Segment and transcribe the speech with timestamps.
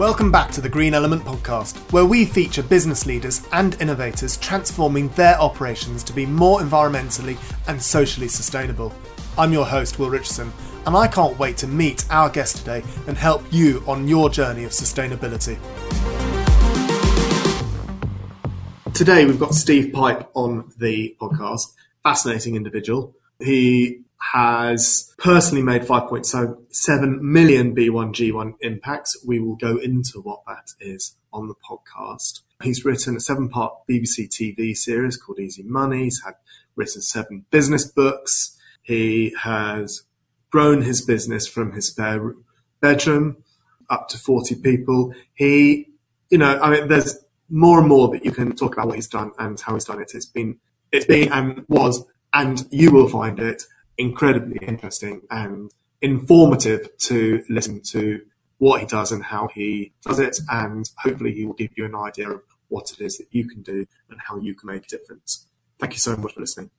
[0.00, 5.08] Welcome back to the Green Element podcast, where we feature business leaders and innovators transforming
[5.10, 7.36] their operations to be more environmentally
[7.68, 8.94] and socially sustainable.
[9.36, 10.54] I'm your host, Will Richardson,
[10.86, 14.64] and I can't wait to meet our guest today and help you on your journey
[14.64, 15.58] of sustainability.
[18.94, 21.74] Today, we've got Steve Pipe on the podcast.
[22.02, 23.14] Fascinating individual.
[23.38, 29.16] He has personally made 5.7 million B1G1 impacts.
[29.26, 32.40] We will go into what that is on the podcast.
[32.62, 36.04] He's written a seven part BBC TV series called Easy Money.
[36.04, 36.34] He's had
[36.76, 38.58] written seven business books.
[38.82, 40.02] He has
[40.50, 42.34] grown his business from his spare
[42.80, 43.38] bedroom
[43.88, 45.14] up to 40 people.
[45.34, 45.88] He,
[46.28, 47.18] you know, I mean, there's
[47.48, 50.00] more and more that you can talk about what he's done and how he's done
[50.00, 50.12] it.
[50.14, 50.58] It's been,
[50.92, 53.62] it's been and was, and you will find it
[54.00, 58.22] incredibly interesting and informative to listen to
[58.56, 60.38] what he does and how he does it.
[60.48, 63.62] And hopefully he will give you an idea of what it is that you can
[63.62, 65.46] do and how you can make a difference.
[65.78, 66.70] Thank you so much for listening.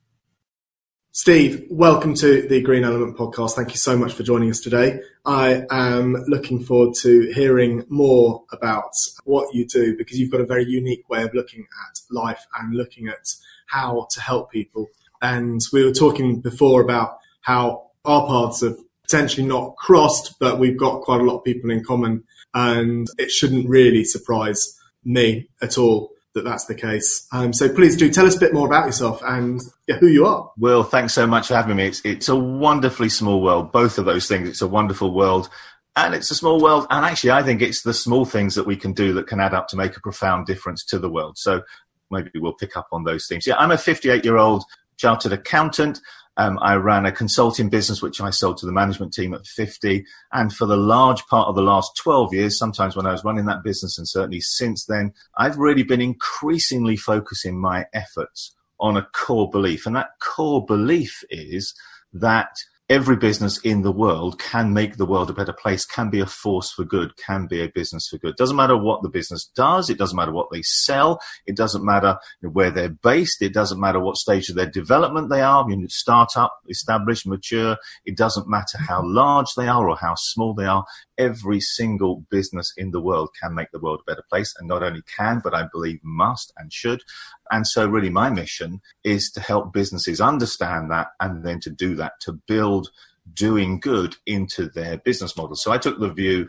[1.14, 3.52] Steve, welcome to the Green Element podcast.
[3.52, 5.02] Thank you so much for joining us today.
[5.26, 8.94] I am looking forward to hearing more about
[9.26, 12.76] what you do because you've got a very unique way of looking at life and
[12.76, 13.28] looking at
[13.68, 14.88] how to help people.
[15.22, 20.78] And we were talking before about how our paths have potentially not crossed, but we've
[20.78, 22.24] got quite a lot of people in common.
[22.54, 27.28] And it shouldn't really surprise me at all that that's the case.
[27.32, 30.26] Um, so please do tell us a bit more about yourself and yeah, who you
[30.26, 30.50] are.
[30.58, 31.88] Will, thanks so much for having me.
[31.88, 34.48] It's, it's a wonderfully small world, both of those things.
[34.48, 35.50] It's a wonderful world
[35.96, 36.88] and it's a small world.
[36.90, 39.54] And actually, I think it's the small things that we can do that can add
[39.54, 41.38] up to make a profound difference to the world.
[41.38, 41.64] So
[42.10, 43.46] maybe we'll pick up on those things.
[43.46, 44.64] Yeah, I'm a 58 year old
[45.02, 46.00] chartered accountant.
[46.38, 50.06] Um, I ran a consulting business, which I sold to the management team at 50.
[50.32, 53.46] And for the large part of the last 12 years, sometimes when I was running
[53.46, 59.08] that business, and certainly since then, I've really been increasingly focusing my efforts on a
[59.14, 59.86] core belief.
[59.86, 61.74] And that core belief is
[62.14, 62.52] that
[62.92, 66.26] every business in the world can make the world a better place, can be a
[66.26, 68.36] force for good, can be a business for good.
[68.36, 69.90] Doesn't matter what the business does.
[69.90, 71.22] It doesn't matter what they sell.
[71.46, 73.42] It doesn't matter where they're based.
[73.42, 75.64] It doesn't matter what stage of their development they are.
[75.64, 77.78] I mean, startup, established, mature.
[78.04, 80.84] It doesn't matter how large they are or how small they are.
[81.18, 84.84] Every single business in the world can make the world a better place and not
[84.84, 87.04] only can, but I believe must and should.
[87.50, 91.96] And so really my mission is to help businesses understand that and then to do
[91.96, 92.90] that, to build
[93.34, 95.56] doing good into their business model.
[95.56, 96.48] So I took the view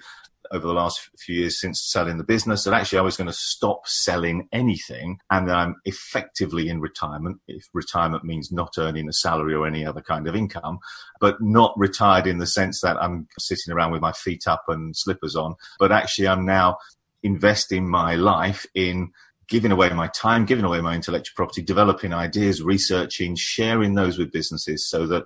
[0.53, 3.33] over the last few years since selling the business that actually I was going to
[3.33, 7.41] stop selling anything and that I'm effectively in retirement.
[7.49, 10.79] If retirement means not earning a salary or any other kind of income,
[11.21, 14.95] but not retired in the sense that I'm sitting around with my feet up and
[14.95, 16.77] slippers on, but actually I'm now
[17.23, 19.13] investing my life in
[19.53, 24.33] giving away my time, giving away my intellectual property, developing ideas, researching, sharing those with
[24.33, 25.25] businesses so that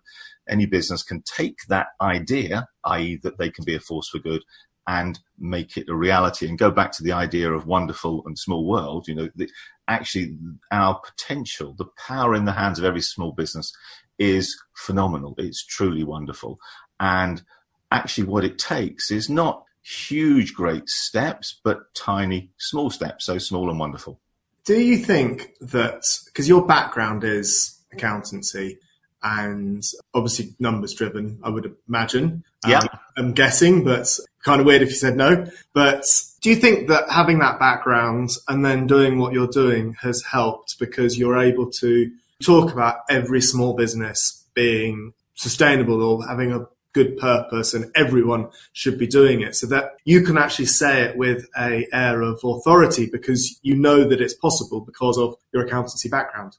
[0.48, 4.42] any business can take that idea, i.e., that they can be a force for good,
[4.88, 8.66] and make it a reality and go back to the idea of wonderful and small
[8.66, 9.06] world.
[9.06, 9.48] You know, the,
[9.86, 10.36] actually,
[10.72, 13.72] our potential, the power in the hands of every small business
[14.18, 15.36] is phenomenal.
[15.38, 16.58] It's truly wonderful.
[16.98, 17.44] And
[17.92, 23.26] actually, what it takes is not huge, great steps, but tiny, small steps.
[23.26, 24.18] So small and wonderful.
[24.64, 28.78] Do you think that, because your background is accountancy
[29.22, 32.44] and obviously numbers driven, I would imagine.
[32.66, 32.80] Yeah.
[32.80, 34.08] Um, I'm guessing, but
[34.44, 35.46] kind of weird if you said no.
[35.72, 36.04] But
[36.40, 40.78] do you think that having that background and then doing what you're doing has helped
[40.78, 42.10] because you're able to
[42.42, 48.98] talk about every small business being sustainable or having a good purpose and everyone should
[48.98, 53.06] be doing it so that you can actually say it with a air of authority
[53.12, 56.56] because you know that it's possible because of your accountancy background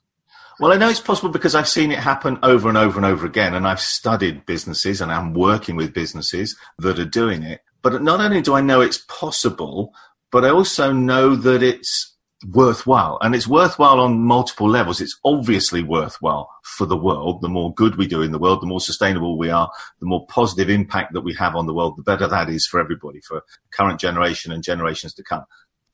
[0.59, 3.27] well, I know it's possible because I've seen it happen over and over and over
[3.27, 7.61] again, and I've studied businesses and I'm working with businesses that are doing it.
[7.83, 9.93] But not only do I know it's possible,
[10.31, 13.17] but I also know that it's worthwhile.
[13.21, 15.01] And it's worthwhile on multiple levels.
[15.01, 17.41] It's obviously worthwhile for the world.
[17.41, 20.25] The more good we do in the world, the more sustainable we are, the more
[20.27, 23.43] positive impact that we have on the world, the better that is for everybody, for
[23.71, 25.45] current generation and generations to come.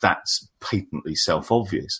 [0.02, 2.00] That's patently self obvious.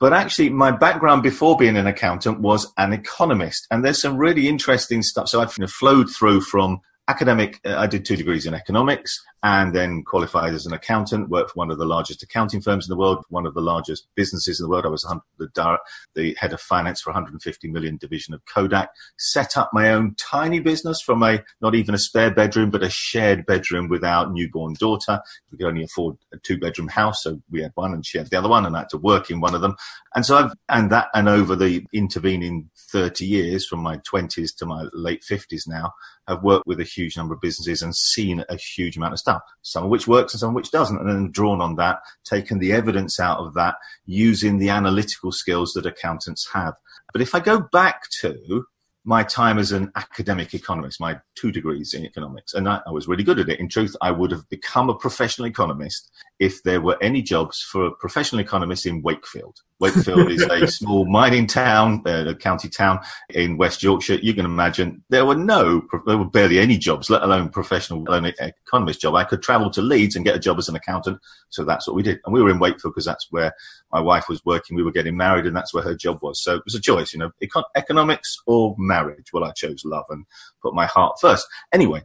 [0.00, 3.66] But actually, my background before being an accountant was an economist.
[3.70, 5.28] And there's some really interesting stuff.
[5.28, 10.02] So I've flowed through from academic, uh, I did two degrees in economics and then
[10.02, 13.22] qualified as an accountant, worked for one of the largest accounting firms in the world,
[13.28, 14.86] one of the largest businesses in the world.
[14.86, 15.06] I was
[15.36, 15.78] the,
[16.14, 18.88] the head of finance for 150 million division of Kodak,
[19.18, 22.88] set up my own tiny business from a, not even a spare bedroom, but a
[22.88, 25.20] shared bedroom with our newborn daughter.
[25.52, 27.22] We could only afford a two bedroom house.
[27.22, 29.30] So we had one and she had the other one and I had to work
[29.30, 29.76] in one of them.
[30.14, 34.64] And so I've, and that, and over the intervening 30 years from my 20s to
[34.64, 35.92] my late 50s now,
[36.26, 39.33] I've worked with a huge number of businesses and seen a huge amount of stuff,
[39.62, 42.58] some of which works and some of which doesn't, and then drawn on that, taken
[42.58, 43.76] the evidence out of that
[44.06, 46.74] using the analytical skills that accountants have.
[47.12, 48.66] But if I go back to
[49.04, 53.06] my time as an academic economist, my two degrees in economics, and I, I, was
[53.06, 53.60] really good at it.
[53.60, 57.86] In truth, I would have become a professional economist if there were any jobs for
[57.86, 59.60] a professional economist in Wakefield.
[59.84, 64.14] Wakefield is a small mining town, uh, a county town in West Yorkshire.
[64.14, 69.02] You can imagine there were no, there were barely any jobs, let alone professional economist
[69.02, 69.14] job.
[69.14, 71.20] I could travel to Leeds and get a job as an accountant.
[71.50, 72.18] So that's what we did.
[72.24, 73.52] And we were in Wakefield because that's where
[73.92, 74.74] my wife was working.
[74.74, 76.42] We were getting married and that's where her job was.
[76.42, 79.32] So it was a choice, you know, econ- economics or marriage.
[79.32, 80.24] Well, I chose love and
[80.62, 81.46] put my heart first.
[81.72, 82.02] Anyway,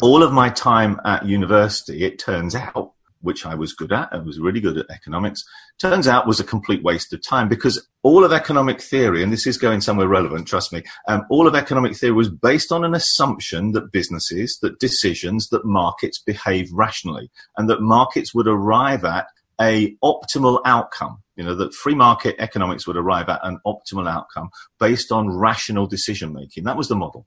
[0.00, 2.92] all of my time at university, it turns out,
[3.22, 4.08] which I was good at.
[4.12, 5.44] I was really good at economics.
[5.80, 9.46] Turns out was a complete waste of time because all of economic theory, and this
[9.46, 12.94] is going somewhere relevant, trust me, um, all of economic theory was based on an
[12.94, 19.26] assumption that businesses, that decisions, that markets behave rationally and that markets would arrive at
[19.60, 21.22] a optimal outcome.
[21.36, 25.86] You know, that free market economics would arrive at an optimal outcome based on rational
[25.86, 26.64] decision making.
[26.64, 27.26] That was the model.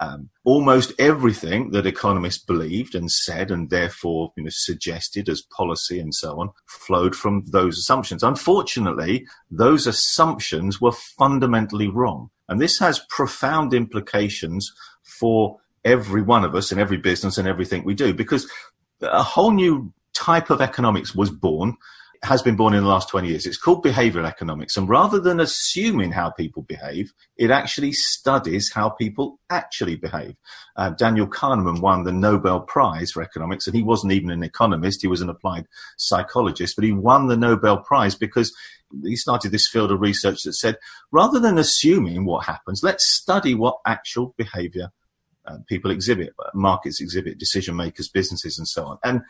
[0.00, 6.00] Um, almost everything that economists believed and said and therefore you know, suggested as policy
[6.00, 8.24] and so on flowed from those assumptions.
[8.24, 12.30] Unfortunately, those assumptions were fundamentally wrong.
[12.48, 17.84] And this has profound implications for every one of us and every business and everything
[17.84, 18.50] we do because
[19.00, 21.76] a whole new type of economics was born
[22.24, 23.46] has been born in the last 20 years.
[23.46, 24.76] It's called behavioral economics.
[24.76, 30.34] And rather than assuming how people behave, it actually studies how people actually behave.
[30.76, 35.02] Uh, Daniel Kahneman won the Nobel Prize for economics, and he wasn't even an economist.
[35.02, 35.66] He was an applied
[35.98, 38.54] psychologist, but he won the Nobel Prize because
[39.02, 40.78] he started this field of research that said,
[41.12, 44.90] rather than assuming what happens, let's study what actual behavior
[45.46, 48.98] uh, people exhibit, markets exhibit, decision makers, businesses, and so on.
[49.04, 49.20] And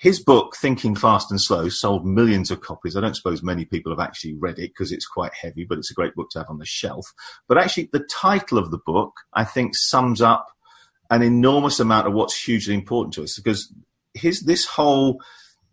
[0.00, 2.96] his book, Thinking Fast and Slow, sold millions of copies.
[2.96, 5.90] I don't suppose many people have actually read it because it's quite heavy, but it's
[5.90, 7.12] a great book to have on the shelf.
[7.48, 10.52] But actually, the title of the book, I think, sums up
[11.10, 13.72] an enormous amount of what's hugely important to us because
[14.14, 15.20] his, this whole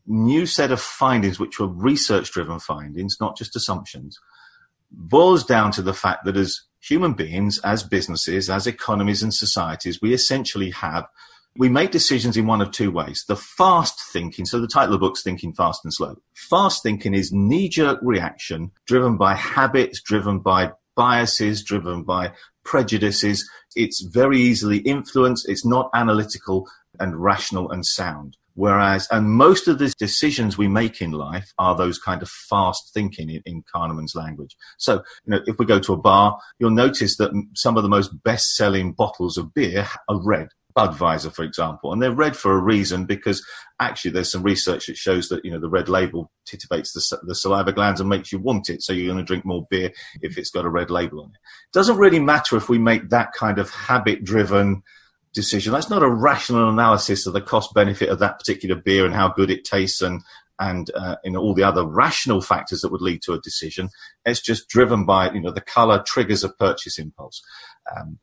[0.08, 4.20] new set of findings, which were research driven findings, not just assumptions,
[4.90, 10.02] boils down to the fact that as human beings, as businesses, as economies and societies,
[10.02, 11.06] we essentially have
[11.58, 13.24] we make decisions in one of two ways.
[13.28, 16.18] The fast thinking, so the title of the book's Thinking Fast and Slow.
[16.34, 23.50] Fast thinking is knee jerk reaction driven by habits, driven by biases, driven by prejudices.
[23.76, 25.48] It's very easily influenced.
[25.48, 26.68] It's not analytical
[27.00, 28.38] and rational and sound.
[28.56, 32.92] Whereas, and most of the decisions we make in life are those kind of fast
[32.94, 34.56] thinking in, in Kahneman's language.
[34.78, 37.90] So, you know, if we go to a bar, you'll notice that some of the
[37.90, 40.48] most best selling bottles of beer are red.
[40.76, 43.46] Budweiser, for example, and they're red for a reason because
[43.80, 47.36] actually there's some research that shows that you know the red label titivates the, the
[47.36, 49.92] saliva glands and makes you want it, so you're going to drink more beer
[50.22, 51.38] if it's got a red label on it.
[51.72, 54.84] Doesn't really matter if we make that kind of habit-driven
[55.34, 55.74] decision.
[55.74, 59.30] That's not a rational analysis of the cost benefit of that particular beer and how
[59.30, 60.22] good it tastes and
[60.60, 63.90] and uh, you know all the other rational factors that would lead to a decision.
[64.26, 67.42] It's just driven by you know the color triggers a purchase impulse.
[67.96, 68.20] Um,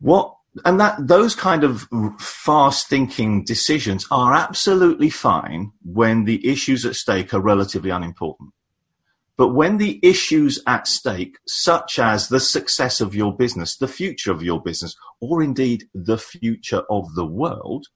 [0.00, 1.86] what and that those kind of
[2.18, 8.50] fast thinking decisions are absolutely fine when the issues at stake are relatively unimportant.
[9.38, 14.30] But when the issues at stake, such as the success of your business, the future
[14.30, 17.86] of your business, or indeed the future of the world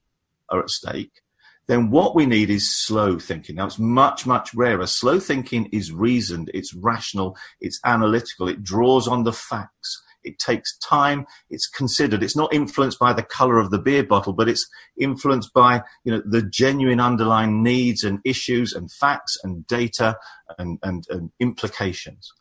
[0.49, 1.21] are at stake,
[1.67, 3.57] then what we need is slow thinking.
[3.57, 4.87] Now it's much, much rarer.
[4.87, 10.77] Slow thinking is reasoned, it's rational, it's analytical, it draws on the facts it takes
[10.77, 11.25] time.
[11.49, 12.21] It's considered.
[12.23, 14.67] It's not influenced by the color of the beer bottle, but it's
[14.99, 20.17] influenced by, you know, the genuine underlying needs and issues and facts and data
[20.57, 22.31] and, and, and implications.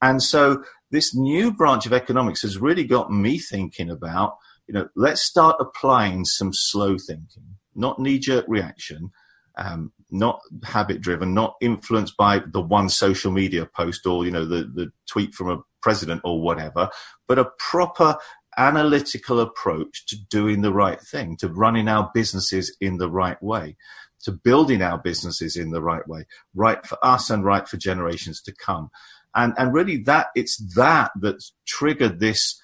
[0.00, 4.36] And so this new branch of economics has really got me thinking about,
[4.66, 9.10] you know, let's start applying some slow thinking, not knee jerk reaction,
[9.56, 14.44] um, not habit driven, not influenced by the one social media post or, you know,
[14.44, 16.88] the, the tweet from a president or whatever,
[17.28, 18.16] but a proper
[18.56, 23.76] analytical approach to doing the right thing, to running our businesses in the right way,
[24.22, 26.24] to building our businesses in the right way,
[26.54, 28.90] right for us and right for generations to come.
[29.34, 32.60] And, and really that, it's that that's triggered this,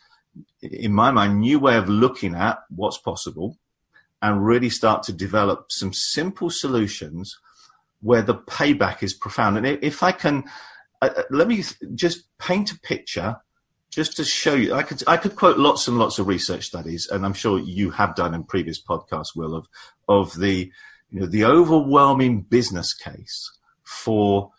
[0.61, 3.57] in my mind, new way of looking at what's possible
[4.21, 7.39] and really start to develop some simple solutions
[8.01, 9.57] where the payback is profound.
[9.57, 10.45] And if I can,
[11.01, 11.63] uh, let me
[11.95, 13.37] just paint a picture
[13.91, 14.75] just to show you.
[14.75, 17.91] I could I could quote lots and lots of research studies, and I'm sure you
[17.91, 19.67] have done in previous podcasts, Will, of
[20.09, 20.71] of the
[21.11, 23.51] you know the overwhelming business case
[23.83, 24.53] for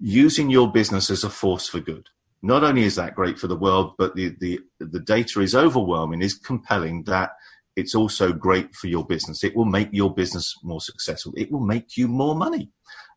[0.00, 2.08] using your business as a force for good.
[2.40, 6.22] Not only is that great for the world, but the the the data is overwhelming,
[6.22, 7.32] is compelling that
[7.74, 9.44] it's also great for your business.
[9.44, 11.32] It will make your business more successful.
[11.36, 12.70] It will make you more money.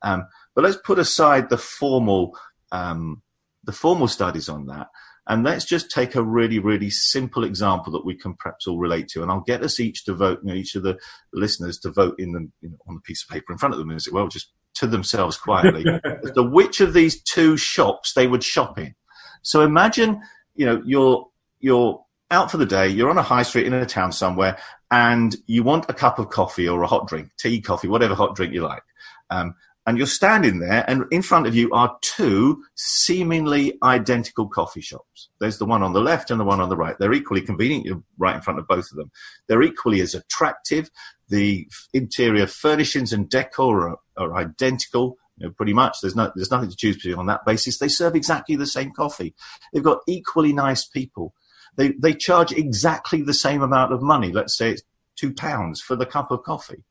[0.04, 2.38] Um, but let's put aside the formal
[2.72, 3.22] um,
[3.64, 4.88] the formal studies on that.
[5.28, 9.08] And let's just take a really, really simple example that we can perhaps all relate
[9.10, 9.22] to.
[9.22, 10.98] And I'll get us each to vote, you know, each of the
[11.32, 13.80] listeners to vote in the, you know, on the piece of paper in front of
[13.80, 15.86] them, as it well, just to themselves quietly,
[16.24, 18.96] as to which of these two shops they would shop in.
[19.44, 20.22] So imagine,
[20.56, 21.28] you know, you're,
[21.60, 24.58] you're out for the day, you're on a high street in a town somewhere,
[24.90, 28.36] and you want a cup of coffee or a hot drink, tea, coffee, whatever hot
[28.36, 28.84] drink you like.
[29.30, 34.82] Um, and you're standing there, and in front of you are two seemingly identical coffee
[34.82, 35.30] shops.
[35.40, 36.96] There's the one on the left and the one on the right.
[37.00, 37.86] They're equally convenient.
[37.86, 39.12] You're right in front of both of them.
[39.48, 40.92] They're equally as attractive.
[41.30, 45.18] The interior furnishings and decor are, are identical.
[45.38, 45.98] You know, pretty much.
[46.02, 47.80] There's no, there's nothing to choose between on that basis.
[47.80, 49.34] They serve exactly the same coffee.
[49.74, 51.34] They've got equally nice people.
[51.78, 54.32] They they charge exactly the same amount of money.
[54.32, 54.84] Let's say it's
[55.16, 56.84] two pounds for the cup of coffee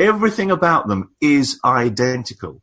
[0.00, 2.62] Everything about them is identical.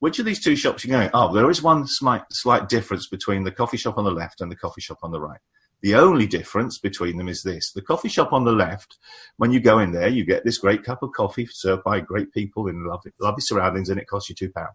[0.00, 1.10] Which of these two shops are you going?
[1.14, 4.50] Oh, there is one slight, slight difference between the coffee shop on the left and
[4.50, 5.38] the coffee shop on the right.
[5.82, 7.70] The only difference between them is this.
[7.70, 8.98] The coffee shop on the left,
[9.36, 12.32] when you go in there, you get this great cup of coffee served by great
[12.32, 14.74] people in lovely, lovely surroundings and it costs you two pounds.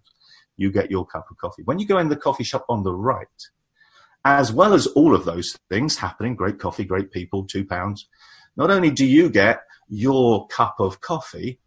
[0.56, 1.64] You get your cup of coffee.
[1.64, 3.28] When you go in the coffee shop on the right,
[4.24, 8.08] as well as all of those things happening, great coffee, great people, two pounds,
[8.56, 11.60] not only do you get your cup of coffee,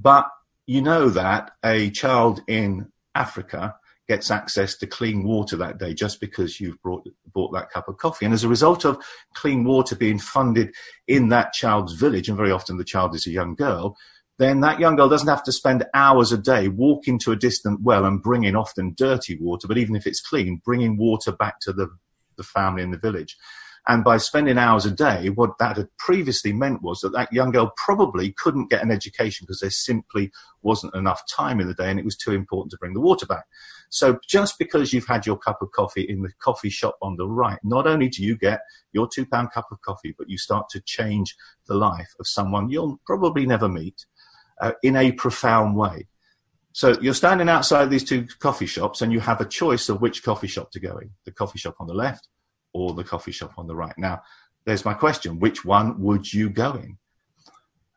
[0.00, 0.28] but
[0.66, 3.74] you know that a child in Africa
[4.08, 7.98] gets access to clean water that day just because you've brought, bought that cup of
[7.98, 8.24] coffee.
[8.24, 8.98] And as a result of
[9.34, 10.74] clean water being funded
[11.06, 13.96] in that child's village, and very often the child is a young girl,
[14.38, 17.82] then that young girl doesn't have to spend hours a day walking to a distant
[17.82, 21.72] well and bringing often dirty water, but even if it's clean, bringing water back to
[21.72, 21.88] the,
[22.36, 23.36] the family in the village.
[23.88, 27.52] And by spending hours a day, what that had previously meant was that that young
[27.52, 30.30] girl probably couldn't get an education because there simply
[30.60, 33.24] wasn't enough time in the day and it was too important to bring the water
[33.24, 33.46] back.
[33.88, 37.26] So just because you've had your cup of coffee in the coffee shop on the
[37.26, 38.60] right, not only do you get
[38.92, 41.34] your two pound cup of coffee, but you start to change
[41.66, 44.04] the life of someone you'll probably never meet
[44.60, 46.06] uh, in a profound way.
[46.72, 50.22] So you're standing outside these two coffee shops and you have a choice of which
[50.22, 51.12] coffee shop to go in.
[51.24, 52.28] The coffee shop on the left
[52.72, 53.96] or the coffee shop on the right.
[53.98, 54.22] Now,
[54.64, 55.38] there's my question.
[55.38, 56.98] Which one would you go in?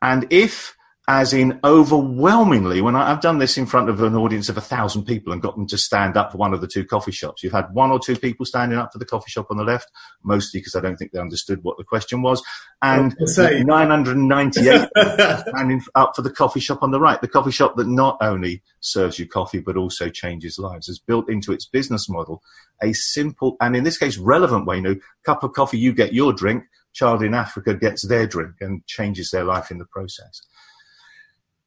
[0.00, 0.76] And if
[1.08, 4.60] as in overwhelmingly, when I, have done this in front of an audience of a
[4.60, 7.42] thousand people and got them to stand up for one of the two coffee shops,
[7.42, 9.90] you've had one or two people standing up for the coffee shop on the left,
[10.22, 12.40] mostly because I don't think they understood what the question was,
[12.82, 13.16] and
[13.64, 14.88] 998
[15.48, 18.62] standing up for the coffee shop on the right, the coffee shop that not only
[18.78, 22.42] serves you coffee but also changes lives, has built into its business model
[22.80, 24.76] a simple and in this case relevant way.
[24.76, 26.64] You know, cup of coffee, you get your drink.
[26.92, 30.42] Child in Africa gets their drink and changes their life in the process.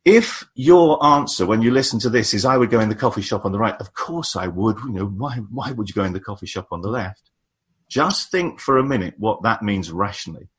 [0.06, 3.24] If your answer when you listen to this is I would go in the coffee
[3.24, 4.78] shop on the right, of course I would.
[4.80, 7.32] You know, why, why would you go in the coffee shop on the left?
[7.90, 10.50] Just think for a minute what that means rationally.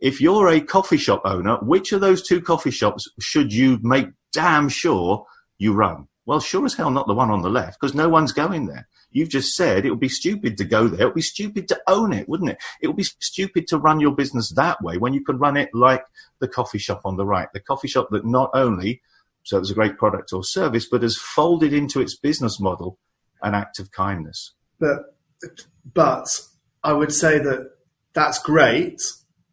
[0.00, 4.08] If you're a coffee shop owner, which of those two coffee shops should you make
[4.32, 5.24] damn sure
[5.56, 6.08] you run?
[6.26, 8.88] Well, sure as hell not the one on the left because no one's going there.
[9.16, 11.00] You've just said it would be stupid to go there.
[11.00, 12.58] It would be stupid to own it, wouldn't it?
[12.82, 15.70] It would be stupid to run your business that way when you could run it
[15.72, 16.04] like
[16.38, 19.00] the coffee shop on the right, the coffee shop that not only
[19.42, 22.98] serves a great product or service, but has folded into its business model
[23.42, 24.52] an act of kindness.
[24.78, 25.16] But,
[25.94, 26.28] but
[26.84, 27.70] I would say that
[28.12, 29.00] that's great,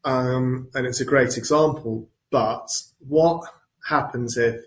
[0.03, 2.09] um, and it's a great example.
[2.31, 2.67] But
[2.99, 3.45] what
[3.87, 4.59] happens if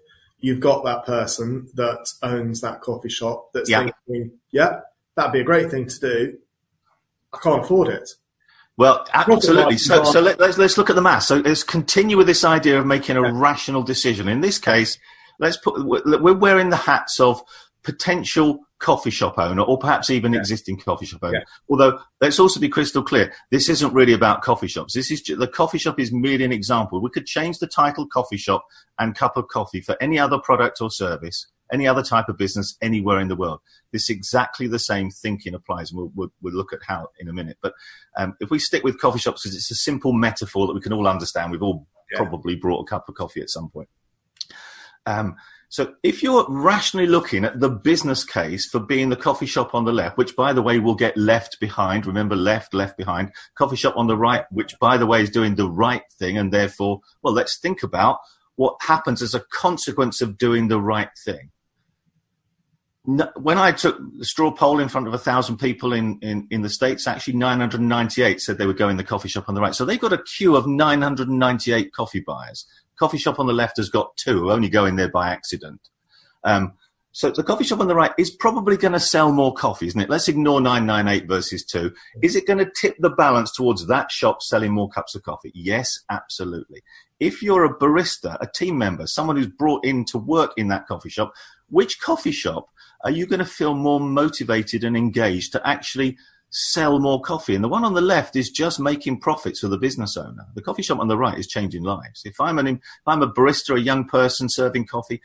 [0.47, 3.89] you've got that person that owns that coffee shop that's yeah.
[4.07, 4.79] thinking, yeah,
[5.17, 6.39] that'd be a great thing to do.
[7.33, 8.09] I can't afford it.
[8.77, 9.77] Well, absolutely.
[9.77, 11.25] So, so let, us let's look at the math.
[11.25, 13.33] So let's continue with this idea of making a yeah.
[13.35, 14.29] rational decision.
[14.29, 14.99] In this case,
[15.41, 17.43] let's put we're wearing the hats of
[17.83, 20.39] potential coffee shop owner or perhaps even yeah.
[20.39, 21.39] existing coffee shop owner.
[21.39, 21.45] Yeah.
[21.71, 24.95] Although let's also be crystal clear, this isn't really about coffee shops.
[24.95, 27.01] This is the coffee shop is merely an example.
[27.01, 28.67] We could change the title coffee shop
[28.99, 32.77] and cup of coffee for any other product or service, any other type of business
[32.83, 33.61] anywhere in the world.
[33.93, 37.33] This exactly the same thinking applies, and we'll, we'll, we'll look at how in a
[37.33, 37.57] minute.
[37.63, 37.73] But
[38.19, 40.93] um, if we stick with coffee shops, because it's a simple metaphor that we can
[40.93, 42.19] all understand, we've all yeah.
[42.19, 43.89] probably brought a cup of coffee at some point.
[45.07, 45.37] Um,
[45.69, 49.85] so if you're rationally looking at the business case for being the coffee shop on
[49.85, 53.77] the left, which by the way will get left behind, remember left, left behind, coffee
[53.77, 57.01] shop on the right, which by the way is doing the right thing and therefore,
[57.23, 58.19] well, let's think about
[58.55, 61.51] what happens as a consequence of doing the right thing.
[63.37, 66.63] when I took the straw poll in front of a thousand people in, in, in
[66.63, 69.75] the States, actually 998 said they would go in the coffee shop on the right.
[69.75, 72.67] So they've got a queue of 998 coffee buyers
[72.99, 75.81] coffee shop on the left has got two who only go in there by accident.
[76.45, 76.75] Um,
[77.17, 80.01] so the coffee shop on the right is probably going to sell more coffee, isn't
[80.01, 80.11] it?
[80.11, 81.91] Let's ignore 998 versus 2.
[82.23, 85.51] Is it going to tip the balance towards that shop selling more cups of coffee?
[85.55, 86.83] Yes, absolutely.
[87.19, 90.87] If you're a barista, a team member, someone who's brought in to work in that
[90.87, 91.33] coffee shop,
[91.71, 92.69] which coffee shop
[93.03, 96.19] are you going to feel more motivated and engaged to actually
[96.59, 97.55] sell more coffee.
[97.55, 100.47] And the one on the left is just making profits for the business owner.
[100.55, 102.23] The coffee shop on the right is changing lives.
[102.25, 105.21] If I'm an, if I'm a barista, a young person serving coffee,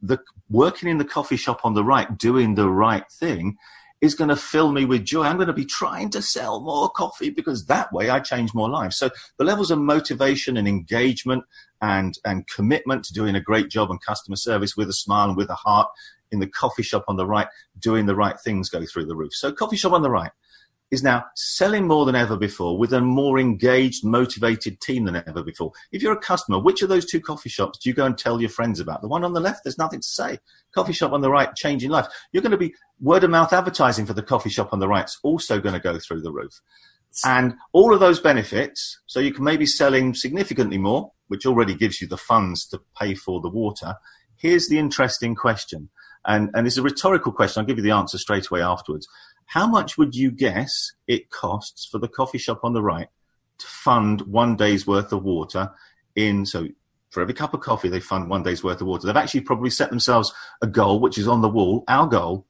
[0.00, 3.56] the working in the coffee shop on the right, doing the right thing
[4.00, 5.24] is going to fill me with joy.
[5.24, 8.70] I'm going to be trying to sell more coffee because that way I change more
[8.70, 8.96] lives.
[8.96, 11.42] So the levels of motivation and engagement
[11.80, 15.36] and, and commitment to doing a great job on customer service with a smile and
[15.36, 15.88] with a heart
[16.30, 17.48] in the coffee shop on the right,
[17.80, 19.34] doing the right things go through the roof.
[19.34, 20.30] So coffee shop on the right
[20.92, 25.42] is now selling more than ever before with a more engaged, motivated team than ever
[25.42, 25.72] before.
[25.90, 28.40] If you're a customer, which of those two coffee shops do you go and tell
[28.40, 29.00] your friends about?
[29.00, 30.38] The one on the left, there's nothing to say.
[30.74, 32.06] Coffee shop on the right, changing life.
[32.30, 35.04] You're going to be word of mouth advertising for the coffee shop on the right.
[35.04, 36.60] It's also going to go through the roof.
[37.24, 42.02] And all of those benefits, so you can maybe selling significantly more, which already gives
[42.02, 43.94] you the funds to pay for the water.
[44.36, 45.88] Here's the interesting question.
[46.26, 47.60] And, and it's a rhetorical question.
[47.60, 49.08] I'll give you the answer straight away afterwards.
[49.46, 53.08] How much would you guess it costs for the coffee shop on the right
[53.58, 55.70] to fund one day's worth of water
[56.16, 56.68] in, so
[57.10, 59.06] for every cup of coffee, they fund one day's worth of water.
[59.06, 61.84] They've actually probably set themselves a goal, which is on the wall.
[61.86, 62.46] Our goal,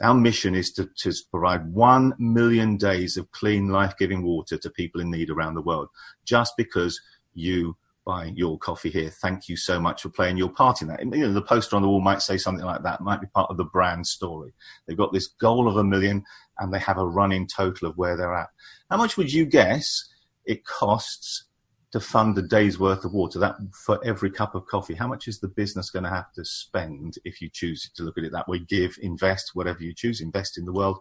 [0.00, 5.00] our mission is to, to provide one million days of clean, life-giving water to people
[5.00, 5.88] in need around the world,
[6.24, 7.00] just because
[7.34, 9.10] you buy your coffee here.
[9.10, 11.00] Thank you so much for playing your part in that.
[11.00, 13.00] You know, the poster on the wall might say something like that.
[13.00, 14.52] It might be part of the brand story.
[14.86, 16.24] They've got this goal of a million
[16.58, 18.48] and they have a running total of where they're at.
[18.90, 20.08] How much would you guess
[20.44, 21.44] it costs
[21.92, 23.38] to fund a day's worth of water?
[23.38, 26.44] That for every cup of coffee, how much is the business going to have to
[26.44, 28.58] spend if you choose to look at it that way?
[28.58, 30.98] Give, invest, whatever you choose, invest in the world.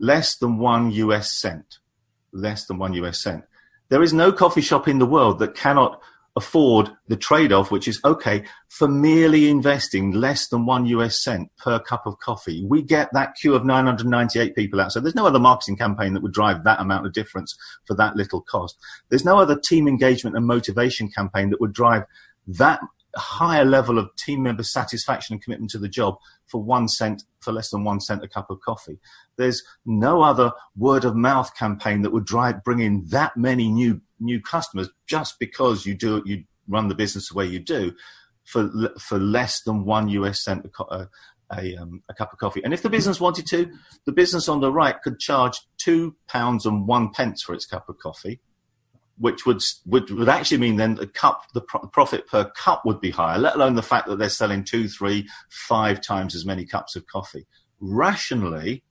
[0.00, 1.78] Less than one US cent.
[2.32, 3.44] Less than one US cent.
[3.90, 6.00] There is no coffee shop in the world that cannot
[6.36, 11.78] afford the trade-off, which is okay for merely investing less than one US cent per
[11.78, 12.64] cup of coffee.
[12.66, 14.92] We get that queue of 998 people out.
[14.92, 18.16] So there's no other marketing campaign that would drive that amount of difference for that
[18.16, 18.76] little cost.
[19.10, 22.04] There's no other team engagement and motivation campaign that would drive
[22.48, 22.80] that
[23.16, 26.16] higher level of team member satisfaction and commitment to the job
[26.46, 28.98] for one cent, for less than one cent a cup of coffee.
[29.36, 34.00] There's no other word of mouth campaign that would drive, bring in that many new
[34.24, 37.92] new customers just because you do you run the business the way you do
[38.44, 41.08] for for less than one US cent a,
[41.52, 42.62] a, um, a, cup of coffee.
[42.64, 43.70] And if the business wanted to,
[44.06, 47.88] the business on the right could charge two pounds and one pence for its cup
[47.88, 48.40] of coffee,
[49.18, 53.00] which would would, would actually mean then the cup the pro- profit per cup would
[53.00, 53.38] be higher.
[53.38, 57.06] Let alone the fact that they're selling two, three, five times as many cups of
[57.06, 57.46] coffee.
[57.80, 58.82] Rationally,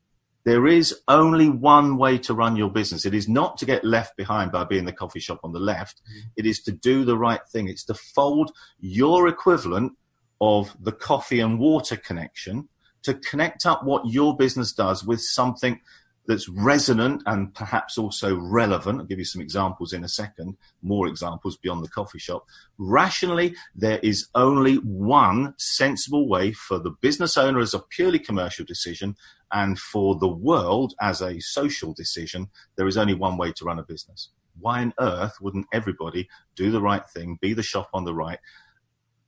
[0.46, 3.06] there is only one way to run your business.
[3.06, 6.02] It is not to get left behind by being the coffee shop on the left.
[6.02, 6.22] Mm.
[6.38, 7.70] It is to do the right thing.
[7.70, 9.94] It's to fold your equivalent
[10.42, 12.68] of the coffee and water connection
[13.04, 15.80] to connect up what your business does with something
[16.26, 19.00] that's resonant and perhaps also relevant.
[19.00, 22.46] I'll give you some examples in a second, more examples beyond the coffee shop.
[22.78, 28.66] Rationally, there is only one sensible way for the business owner as a purely commercial
[28.66, 29.16] decision
[29.54, 32.50] and for the world as a social decision.
[32.76, 34.30] There is only one way to run a business.
[34.60, 38.40] Why on earth wouldn't everybody do the right thing, be the shop on the right,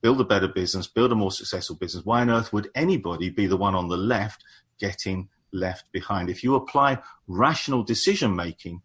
[0.02, 2.04] build a better business, build a more successful business?
[2.04, 4.42] Why on earth would anybody be the one on the left
[4.78, 6.30] getting left behind.
[6.30, 8.82] If you apply rational decision making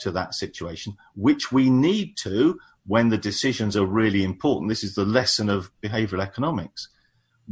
[0.00, 4.94] to that situation, which we need to when the decisions are really important, this is
[4.94, 6.88] the lesson of behavioral economics.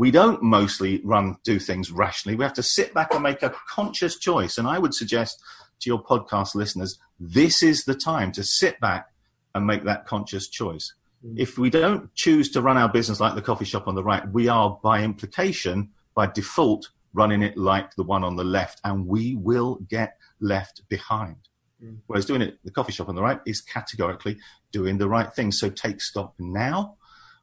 [0.01, 2.35] We don't mostly run do things rationally.
[2.35, 4.57] We have to sit back and make a conscious choice.
[4.57, 5.43] And I would suggest
[5.81, 9.09] to your podcast listeners, this is the time to sit back
[9.55, 10.95] and make that conscious choice.
[11.23, 11.39] Mm.
[11.39, 14.27] If we don't choose to run our business like the coffee shop on the right,
[14.33, 19.07] we are by implication, by default, running it like the one on the left, and
[19.07, 21.37] we will get left behind.
[21.85, 21.99] Mm.
[22.07, 24.39] Whereas doing it the coffee shop on the right is categorically
[24.73, 25.53] doing the right thing.
[25.53, 26.97] So take stock now,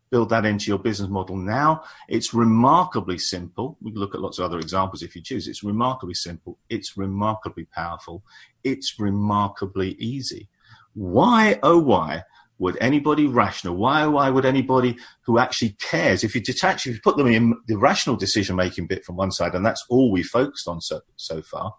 [0.10, 1.84] build that into your business model now.
[2.08, 3.78] It's remarkably simple.
[3.82, 5.48] We look at lots of other examples if you choose.
[5.48, 6.58] It's remarkably simple.
[6.70, 8.24] It's remarkably powerful.
[8.64, 10.50] It's remarkably easy.
[10.94, 12.24] Why, oh, why
[12.60, 16.96] would anybody rational, why, oh, why would anybody who actually cares, if you detach, if
[16.96, 20.12] you put them in the rational decision making bit from one side, and that's all
[20.12, 21.76] we focused on so, so far,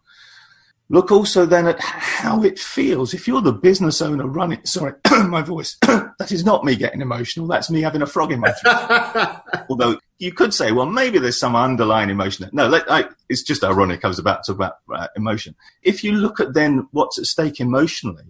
[0.90, 3.12] Look also then at how it feels.
[3.12, 4.94] If you're the business owner running, sorry,
[5.26, 7.46] my voice, that is not me getting emotional.
[7.46, 9.42] That's me having a frog in my throat.
[9.68, 12.48] Although you could say, well, maybe there's some underlying emotion.
[12.52, 14.02] No, let, I, it's just ironic.
[14.02, 15.54] I was about to talk about uh, emotion.
[15.82, 18.24] If you look at then what's at stake emotionally,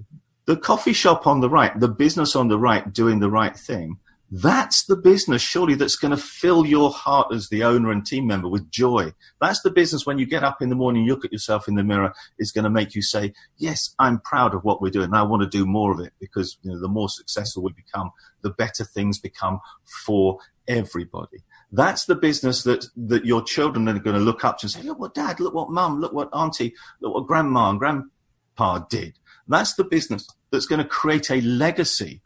[0.47, 3.99] the coffee shop on the right, the business on the right doing the right thing,
[4.31, 8.27] that's the business, surely, that's going to fill your heart as the owner and team
[8.27, 9.15] member with joy.
[9.41, 11.77] That's the business when you get up in the morning, you look at yourself in
[11.77, 15.15] the mirror, is going to make you say, Yes, I'm proud of what we're doing.
[15.15, 18.11] I want to do more of it because you know, the more successful we become,
[18.43, 19.61] the better things become
[20.05, 21.39] for everybody.
[21.73, 24.83] That's the business that, that your children are going to look up to and say,
[24.83, 29.19] Look what dad, look what mum, look what auntie, look what grandma and grandpa did.
[29.47, 32.21] That's the business that's going to create a legacy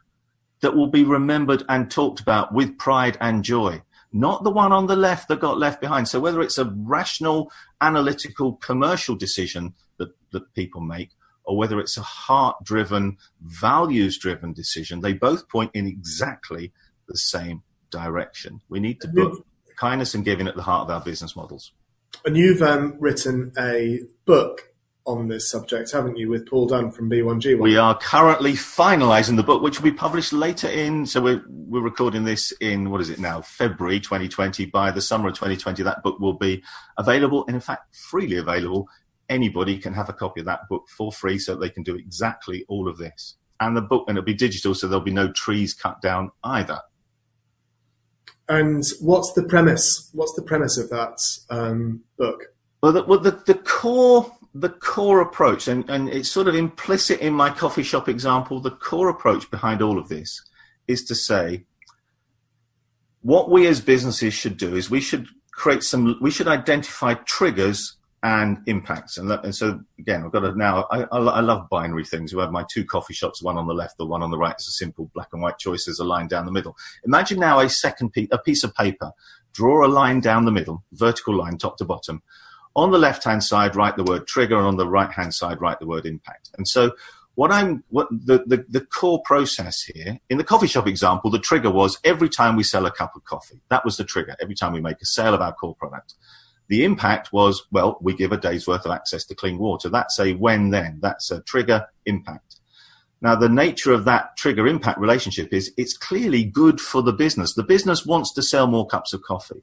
[0.62, 4.86] that will be remembered and talked about with pride and joy, not the one on
[4.86, 6.08] the left that got left behind.
[6.08, 11.10] So whether it's a rational, analytical, commercial decision that, that people make,
[11.44, 16.72] or whether it's a heart driven, values driven decision, they both point in exactly
[17.08, 18.60] the same direction.
[18.68, 19.44] We need to put
[19.76, 21.72] kindness and giving at the heart of our business models.
[22.24, 24.71] And you've um, written a book
[25.06, 27.60] on this subject, haven't you, with Paul Dunn from B1G1?
[27.60, 31.06] We are currently finalising the book, which will be published later in.
[31.06, 34.66] So we're we're recording this in what is it now, February 2020.
[34.66, 36.62] By the summer of 2020, that book will be
[36.98, 38.88] available, and in fact, freely available.
[39.28, 42.64] Anybody can have a copy of that book for free, so they can do exactly
[42.68, 43.36] all of this.
[43.60, 46.80] And the book, and it'll be digital, so there'll be no trees cut down either.
[48.48, 50.10] And what's the premise?
[50.12, 52.52] What's the premise of that um, book?
[52.82, 57.20] Well, the, well, the, the core the core approach, and, and it's sort of implicit
[57.20, 60.42] in my coffee shop example, the core approach behind all of this
[60.86, 61.64] is to say
[63.22, 67.96] what we as businesses should do is we should create some, we should identify triggers
[68.24, 69.16] and impacts.
[69.16, 72.34] And, and so again, I've got to now, I, I, I, love binary things.
[72.34, 74.52] We have my two coffee shops, one on the left, the one on the right.
[74.52, 75.86] It's a simple black and white choice.
[75.86, 76.76] There's a line down the middle.
[77.04, 79.12] Imagine now a second piece, a piece of paper.
[79.52, 82.22] Draw a line down the middle, vertical line, top to bottom
[82.74, 85.60] on the left hand side, write the word trigger, and on the right hand side,
[85.60, 86.50] write the word impact.
[86.56, 86.92] And so,
[87.34, 91.38] what I'm what the, the, the core process here in the coffee shop example, the
[91.38, 93.60] trigger was every time we sell a cup of coffee.
[93.70, 94.36] That was the trigger.
[94.40, 96.14] Every time we make a sale of our core product.
[96.68, 99.88] The impact was, well, we give a day's worth of access to clean water.
[99.88, 101.00] That's a when then.
[101.02, 102.60] That's a trigger impact.
[103.20, 107.54] Now, the nature of that trigger impact relationship is it's clearly good for the business.
[107.54, 109.62] The business wants to sell more cups of coffee.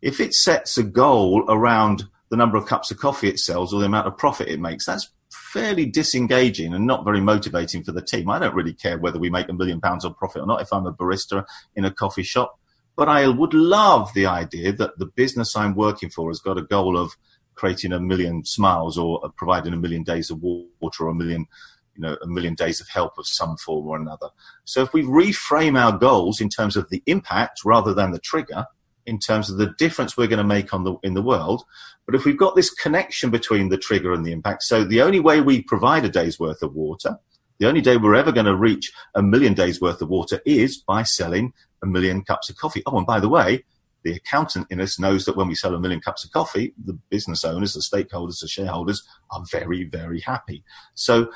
[0.00, 3.80] If it sets a goal around the number of cups of coffee it sells or
[3.80, 4.86] the amount of profit it makes.
[4.86, 8.30] That's fairly disengaging and not very motivating for the team.
[8.30, 10.72] I don't really care whether we make a million pounds of profit or not if
[10.72, 11.44] I'm a barista
[11.76, 12.58] in a coffee shop.
[12.96, 16.62] But I would love the idea that the business I'm working for has got a
[16.62, 17.12] goal of
[17.54, 21.46] creating a million smiles or providing a million days of water or a million
[21.94, 24.30] you know, a million days of help of some form or another.
[24.64, 28.64] So if we reframe our goals in terms of the impact rather than the trigger,
[29.06, 31.64] in terms of the difference we're going to make on the in the world.
[32.06, 35.20] But if we've got this connection between the trigger and the impact, so the only
[35.20, 37.18] way we provide a day's worth of water,
[37.58, 40.78] the only day we're ever going to reach a million days worth of water is
[40.78, 42.82] by selling a million cups of coffee.
[42.86, 43.64] Oh, and by the way,
[44.02, 46.98] the accountant in us knows that when we sell a million cups of coffee, the
[47.08, 50.64] business owners, the stakeholders, the shareholders are very, very happy.
[50.94, 51.30] So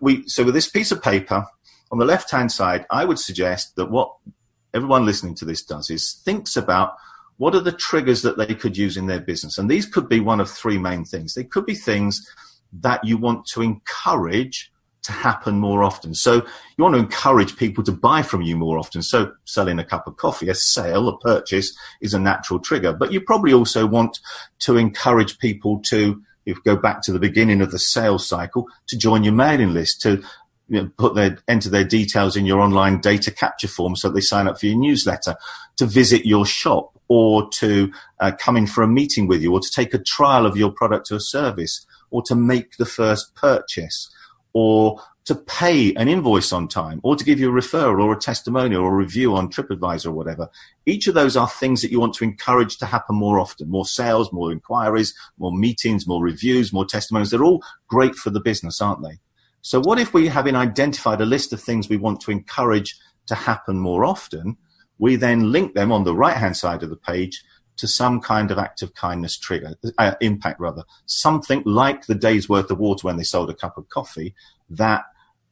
[0.00, 1.46] we, so with this piece of paper
[1.90, 4.14] on the left hand side, I would suggest that what
[4.74, 6.96] everyone listening to this does is thinks about
[7.36, 9.58] what are the triggers that they could use in their business.
[9.58, 11.34] And these could be one of three main things.
[11.34, 12.28] They could be things
[12.72, 16.14] that you want to encourage to happen more often.
[16.14, 19.02] So you want to encourage people to buy from you more often.
[19.02, 22.92] So selling a cup of coffee, a sale, a purchase is a natural trigger.
[22.92, 24.20] But you probably also want
[24.60, 28.68] to encourage people to, if you go back to the beginning of the sales cycle,
[28.86, 30.22] to join your mailing list, to
[30.72, 34.22] you know, put their enter their details in your online data capture form so they
[34.22, 35.36] sign up for your newsletter,
[35.76, 39.60] to visit your shop, or to uh, come in for a meeting with you, or
[39.60, 44.10] to take a trial of your product or service, or to make the first purchase,
[44.54, 48.18] or to pay an invoice on time or to give you a referral or a
[48.18, 50.48] testimonial or a review on TripAdvisor or whatever.
[50.84, 53.68] Each of those are things that you want to encourage to happen more often.
[53.68, 57.30] More sales, more inquiries, more meetings, more reviews, more testimonials.
[57.30, 59.20] They're all great for the business, aren't they?
[59.62, 62.96] So what if we having identified a list of things we want to encourage
[63.26, 64.56] to happen more often,
[64.98, 67.42] we then link them on the right hand side of the page
[67.76, 72.48] to some kind of act of kindness trigger, uh, impact rather, something like the day's
[72.48, 74.34] worth of water when they sold a cup of coffee
[74.68, 75.04] that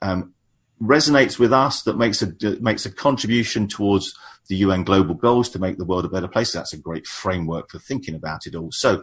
[0.03, 0.35] um,
[0.83, 4.14] resonates with us, that makes a makes a contribution towards
[4.49, 6.53] the UN global goals to make the world a better place.
[6.53, 8.70] That's a great framework for thinking about it all.
[8.73, 9.03] So,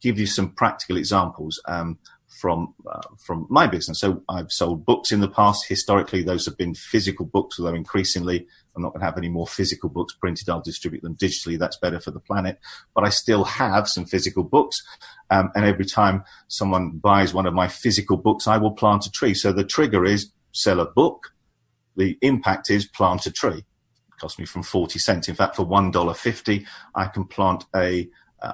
[0.00, 1.60] give you some practical examples.
[1.66, 1.98] Um,
[2.46, 3.98] from uh, from my business.
[3.98, 5.66] So I've sold books in the past.
[5.66, 9.48] Historically, those have been physical books, although increasingly I'm not going to have any more
[9.48, 10.48] physical books printed.
[10.48, 11.58] I'll distribute them digitally.
[11.58, 12.60] That's better for the planet.
[12.94, 14.76] But I still have some physical books,
[15.28, 19.10] um, and every time someone buys one of my physical books, I will plant a
[19.10, 19.34] tree.
[19.34, 21.32] So the trigger is sell a book.
[21.96, 23.64] The impact is plant a tree.
[24.10, 25.28] It cost me from forty cents.
[25.28, 28.08] In fact, for one dollar fifty, I can plant a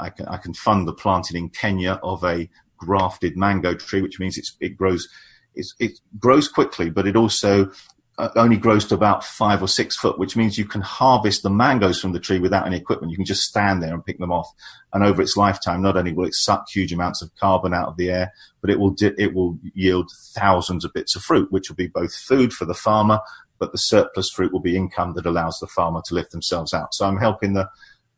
[0.07, 2.48] I can, I can fund the planting in Kenya of a
[2.85, 5.09] grafted mango tree, which means it grows
[5.55, 7.71] it grows quickly, but it also
[8.18, 11.51] uh, only grows to about five or six foot, which means you can harvest the
[11.51, 13.11] mangoes from the tree without any equipment.
[13.11, 14.51] You can just stand there and pick them off.
[14.92, 17.97] And over its lifetime, not only will it suck huge amounts of carbon out of
[17.97, 21.68] the air, but it will di- it will yield thousands of bits of fruit, which
[21.68, 23.21] will be both food for the farmer,
[23.59, 26.95] but the surplus fruit will be income that allows the farmer to lift themselves out.
[26.95, 27.68] So I'm helping the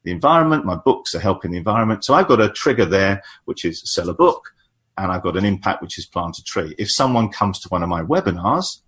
[0.02, 0.64] the environment.
[0.64, 2.04] My books are helping the environment.
[2.04, 4.53] So I've got a trigger there, which is sell a book,
[4.96, 6.74] and I've got an impact, which is plant a tree.
[6.78, 8.80] If someone comes to one of my webinars,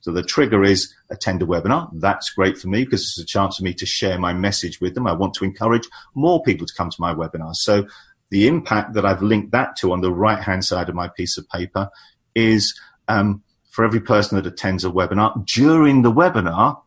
[0.00, 1.90] so the trigger is attend a webinar.
[1.94, 4.94] That's great for me because it's a chance for me to share my message with
[4.94, 5.06] them.
[5.06, 7.56] I want to encourage more people to come to my webinars.
[7.56, 7.86] So
[8.30, 11.36] the impact that I've linked that to on the right hand side of my piece
[11.38, 11.90] of paper
[12.34, 16.80] is um, for every person that attends a webinar during the webinar,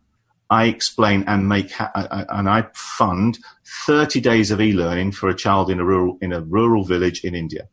[0.49, 1.91] I explain and make ha-
[2.29, 3.37] and I fund
[3.85, 7.35] 30 days of e-learning for a child in a rural in a rural village in
[7.35, 7.67] India,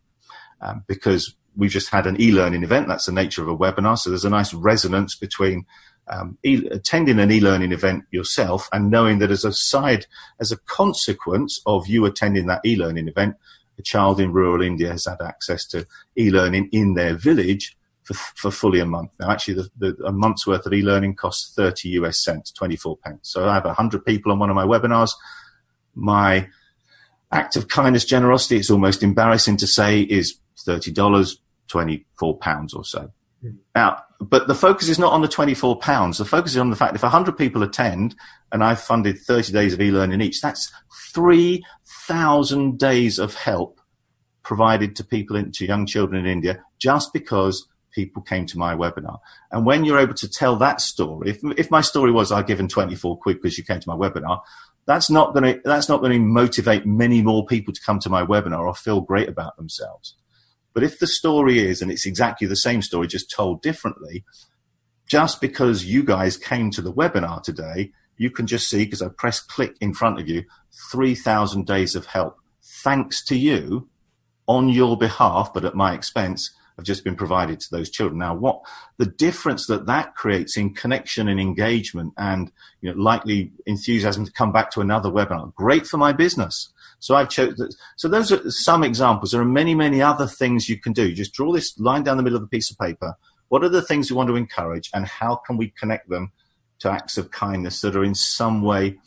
[0.66, 2.88] um, because we've just had an e-learning event.
[2.88, 3.98] That's the nature of a webinar.
[3.98, 5.64] So there's a nice resonance between
[6.08, 10.06] um, e- attending an e-learning event yourself and knowing that as a side,
[10.38, 13.36] as a consequence of you attending that e-learning event,
[13.78, 15.86] a child in rural India has had access to
[16.18, 19.10] e-learning in their village for, for fully a month.
[19.18, 23.20] Now, actually, the, the, a month's worth of e-learning costs 30 US cents, 24 pence.
[23.22, 25.10] So I have 100 people on one of my webinars.
[25.94, 26.48] My
[27.32, 33.12] act of kindness, generosity, it's almost embarrassing to say, is $30, 24 pounds or so.
[33.44, 33.56] Mm.
[33.74, 36.18] Now, but the focus is not on the 24 pounds.
[36.18, 38.14] The focus is on the fact if 100 people attend
[38.52, 40.72] and I've funded 30 days of e-learning each, that's
[41.12, 43.80] 3,000 days of help
[44.42, 48.76] provided to people, in, to young children in India, just because people came to my
[48.76, 49.18] webinar.
[49.50, 52.68] And when you're able to tell that story, if, if my story was I've given
[52.68, 54.40] 24 quid because you came to my webinar,
[54.86, 58.10] that's not going to, that's not going to motivate many more people to come to
[58.10, 60.14] my webinar or feel great about themselves.
[60.76, 64.26] But if the story is, and it's exactly the same story, just told differently,
[65.08, 69.08] just because you guys came to the webinar today, you can just see, because I
[69.08, 70.44] press click in front of you,
[70.90, 72.36] 3,000 days of help.
[72.62, 73.88] Thanks to you
[74.46, 78.18] on your behalf, but at my expense, have just been provided to those children.
[78.18, 78.60] Now, what
[78.98, 84.32] the difference that that creates in connection and engagement and you know, likely enthusiasm to
[84.32, 85.54] come back to another webinar.
[85.54, 86.68] Great for my business.
[86.98, 87.68] So I've chosen.
[87.96, 89.30] So those are some examples.
[89.30, 91.12] There are many, many other things you can do.
[91.12, 93.14] Just draw this line down the middle of the piece of paper.
[93.48, 96.32] What are the things you want to encourage, and how can we connect them
[96.80, 98.98] to acts of kindness that are in some way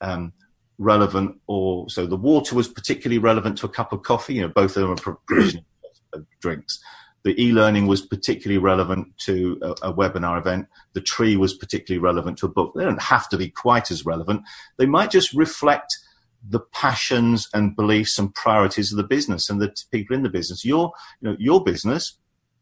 [0.00, 0.32] um,
[0.78, 1.40] relevant?
[1.46, 4.34] Or so the water was particularly relevant to a cup of coffee.
[4.34, 5.64] You know, both of them are provision
[6.12, 6.80] of drinks.
[7.24, 10.68] The e-learning was particularly relevant to a, a, webinar event.
[10.92, 12.72] The tree was particularly relevant to a book.
[12.74, 14.42] They don't have to be quite as relevant.
[14.76, 15.98] They might just reflect
[16.46, 20.64] the passions and beliefs and priorities of the business and the people in the business.
[20.64, 22.18] Your, you know, your business,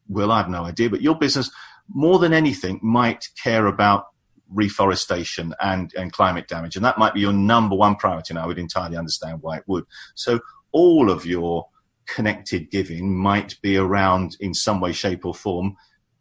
[0.08, 1.50] well, I have no idea, but your business,
[1.88, 4.06] more than anything, might care about
[4.48, 6.76] reforestation and, and climate damage.
[6.76, 8.32] And that might be your number one priority.
[8.32, 9.84] And I would entirely understand why it would.
[10.14, 10.40] So
[10.72, 11.68] all of your
[12.06, 15.76] connected giving might be around in some way, shape, or form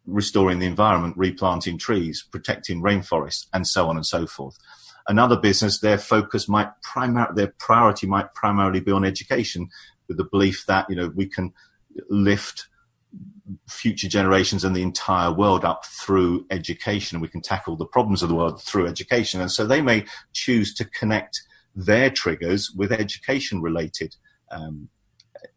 [0.06, 4.56] restoring the environment, replanting trees, protecting rainforests, and so on and so forth.
[5.08, 9.68] Another business, their focus might primar- their priority might primarily be on education,
[10.08, 11.52] with the belief that you know we can
[12.10, 12.68] lift
[13.68, 17.20] future generations and the entire world up through education.
[17.20, 19.40] We can tackle the problems of the world through education.
[19.40, 21.42] And so they may choose to connect
[21.74, 24.16] their triggers with education related,
[24.50, 24.88] um,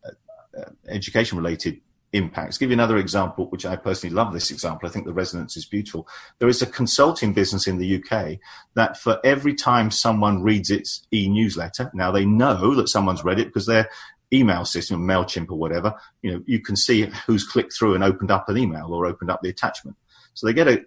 [0.06, 1.82] uh, uh, education related
[2.14, 2.56] impacts.
[2.56, 4.88] I'll give you another example, which I personally love this example.
[4.88, 6.08] I think the resonance is beautiful.
[6.40, 8.40] There is a consulting business in the UK
[8.74, 13.48] that for every time someone reads its e-newsletter, now they know that someone's read it
[13.48, 13.90] because they're
[14.32, 18.32] email system, MailChimp or whatever, you know, you can see who's clicked through and opened
[18.32, 19.98] up an email or opened up the attachment.
[20.34, 20.86] So they get a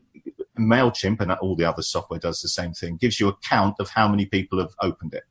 [0.58, 3.90] MailChimp and all the other software does the same thing, gives you a count of
[3.90, 5.24] how many people have opened it.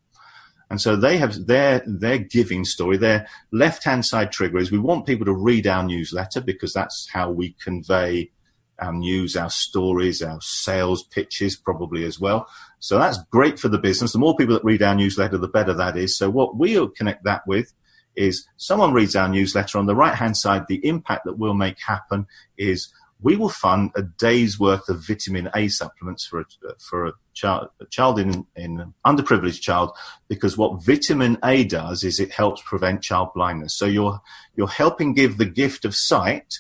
[0.72, 4.80] And so they have their, their giving story, their left hand side trigger is we
[4.80, 8.32] want people to read our newsletter because that's how we convey
[8.80, 12.48] our news, our stories, our sales pitches probably as well.
[12.80, 14.14] So that's great for the business.
[14.14, 16.18] The more people that read our newsletter, the better that is.
[16.18, 17.74] So what we'll connect that with
[18.16, 21.82] is someone reads our newsletter on the right hand side, the impact that we'll make
[21.82, 26.46] happen is we will fund a day's worth of vitamin A supplements for a,
[26.80, 29.92] for a child, a child in, in underprivileged child,
[30.28, 33.76] because what vitamin A does is it helps prevent child blindness.
[33.76, 34.22] So you're,
[34.56, 36.60] you're helping give the gift of sight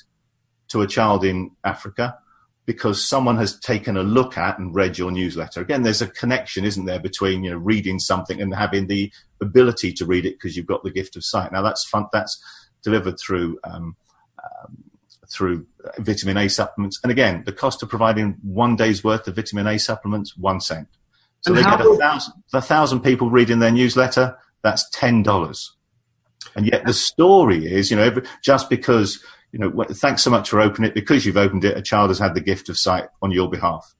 [0.69, 2.17] to a child in Africa
[2.65, 5.61] because someone has taken a look at and read your newsletter.
[5.61, 9.91] Again, there's a connection, isn't there, between you know reading something and having the ability
[9.93, 11.51] to read it because you've got the gift of sight.
[11.51, 12.05] Now that's fun.
[12.13, 12.41] That's
[12.83, 13.95] delivered through um,
[14.43, 14.90] um,
[15.31, 15.65] through
[15.99, 16.99] vitamin A supplements.
[17.03, 20.87] And again, the cost of providing one day's worth of vitamin A supplements, one cent.
[21.41, 24.37] So and they get a thousand, a thousand people reading their newsletter.
[24.63, 25.75] That's ten dollars.
[26.55, 30.61] And yet the story is, you know, just because you know, thanks so much for
[30.61, 30.93] opening it.
[30.93, 33.93] Because you've opened it, a child has had the gift of sight on your behalf.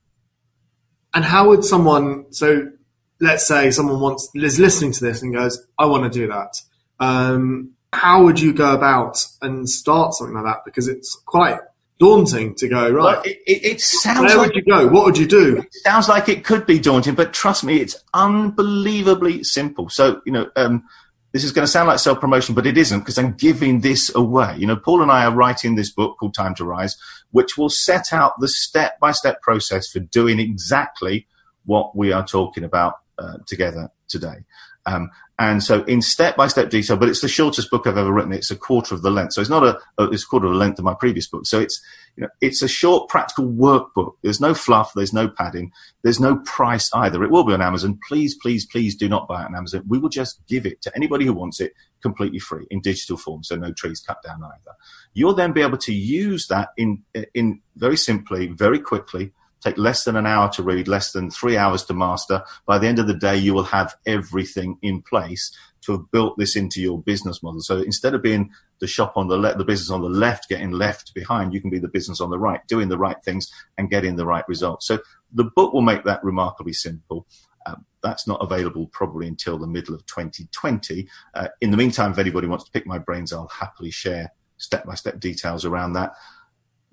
[1.14, 2.72] And how would someone, so
[3.20, 6.54] let's say someone wants, is listening to this and goes, I want to do that.
[7.00, 10.66] Um, how would you go about and start something like that?
[10.66, 11.60] Because it's quite
[12.00, 13.04] daunting to go, right.
[13.04, 14.88] Well, it, it, sounds Where like, would you go?
[14.88, 15.58] What would you do?
[15.58, 19.88] It sounds like it could be daunting, but trust me, it's unbelievably simple.
[19.90, 20.84] So, you know, um,
[21.32, 24.14] this is going to sound like self promotion, but it isn't because I'm giving this
[24.16, 24.56] away.
[24.58, 26.98] You know, Paul and I are writing this book called Time to Rise,
[27.32, 31.28] which will set out the step by step process for doing exactly
[31.66, 34.38] what we are talking about uh, together today.
[34.86, 38.12] Um, and so in step by step detail, but it's the shortest book I've ever
[38.12, 38.32] written.
[38.32, 39.34] It's a quarter of the length.
[39.34, 39.80] So it's not a,
[40.12, 41.48] it's a quarter of the length of my previous book.
[41.48, 41.82] So it's,
[42.16, 44.14] you know, it's a short practical workbook.
[44.22, 44.92] There's no fluff.
[44.94, 45.72] There's no padding.
[46.04, 47.24] There's no price either.
[47.24, 48.00] It will be on Amazon.
[48.08, 49.84] Please, please, please do not buy it on Amazon.
[49.88, 53.44] We will just give it to anybody who wants it completely free in digital form.
[53.44, 54.76] So no trees cut down either.
[55.14, 60.04] You'll then be able to use that in, in very simply, very quickly take less
[60.04, 62.44] than an hour to read, less than three hours to master.
[62.66, 66.38] By the end of the day, you will have everything in place to have built
[66.38, 67.62] this into your business model.
[67.62, 70.72] So instead of being the shop on the left, the business on the left, getting
[70.72, 73.90] left behind, you can be the business on the right, doing the right things and
[73.90, 74.88] getting the right results.
[74.88, 75.00] So
[75.32, 77.26] the book will make that remarkably simple.
[77.66, 81.08] Um, that's not available probably until the middle of 2020.
[81.34, 84.86] Uh, in the meantime, if anybody wants to pick my brains, I'll happily share step
[84.86, 86.14] by step details around that.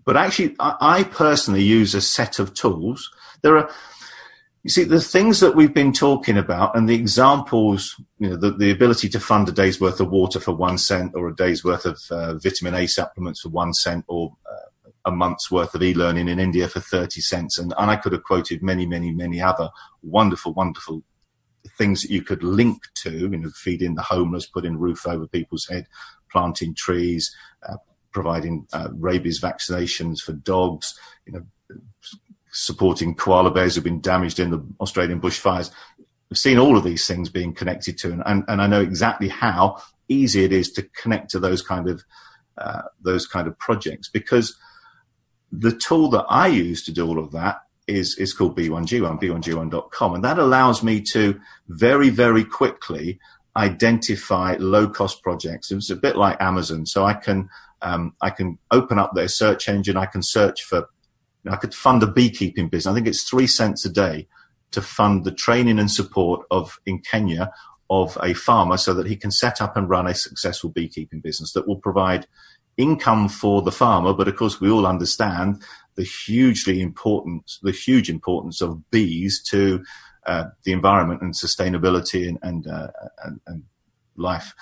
[0.09, 3.11] But actually, I, personally use a set of tools.
[3.43, 3.71] There are,
[4.63, 8.53] you see, the things that we've been talking about and the examples, you know, the,
[8.53, 11.63] the ability to fund a day's worth of water for one cent or a day's
[11.63, 15.83] worth of uh, vitamin A supplements for one cent or uh, a month's worth of
[15.83, 17.59] e-learning in India for 30 cents.
[17.59, 19.69] And, and I could have quoted many, many, many other
[20.03, 21.03] wonderful, wonderful
[21.77, 25.67] things that you could link to, you know, feeding the homeless, putting roof over people's
[25.67, 25.87] head,
[26.33, 27.31] planting trees,
[27.69, 27.77] uh,
[28.19, 31.45] providing uh, rabies vaccinations for dogs, you know,
[32.51, 35.71] supporting koala bears who've been damaged in the Australian bushfires.
[36.33, 39.81] I've seen all of these things being connected to, and, and I know exactly how
[40.09, 42.03] easy it is to connect to those kind of
[42.57, 44.59] uh, those kind of projects because
[45.53, 50.15] the tool that I use to do all of that is is called B1G1, b1g1.com,
[50.15, 53.21] and that allows me to very very quickly
[53.57, 55.71] identify low cost projects.
[55.71, 57.49] It's a bit like Amazon, so I can
[57.83, 59.97] um, I can open up their search engine.
[59.97, 60.89] I can search for,
[61.49, 62.91] I could fund a beekeeping business.
[62.91, 64.27] I think it's three cents a day
[64.71, 67.53] to fund the training and support of in Kenya
[67.91, 71.53] of a farmer so that he can set up and run a successful beekeeping business
[71.53, 72.27] that will provide
[72.77, 74.13] income for the farmer.
[74.13, 75.63] But of course, we all understand
[75.95, 79.83] the hugely important, the huge importance of bees to
[80.27, 82.89] uh, the environment and sustainability and, and, uh,
[83.25, 83.63] and, and
[84.17, 84.55] life.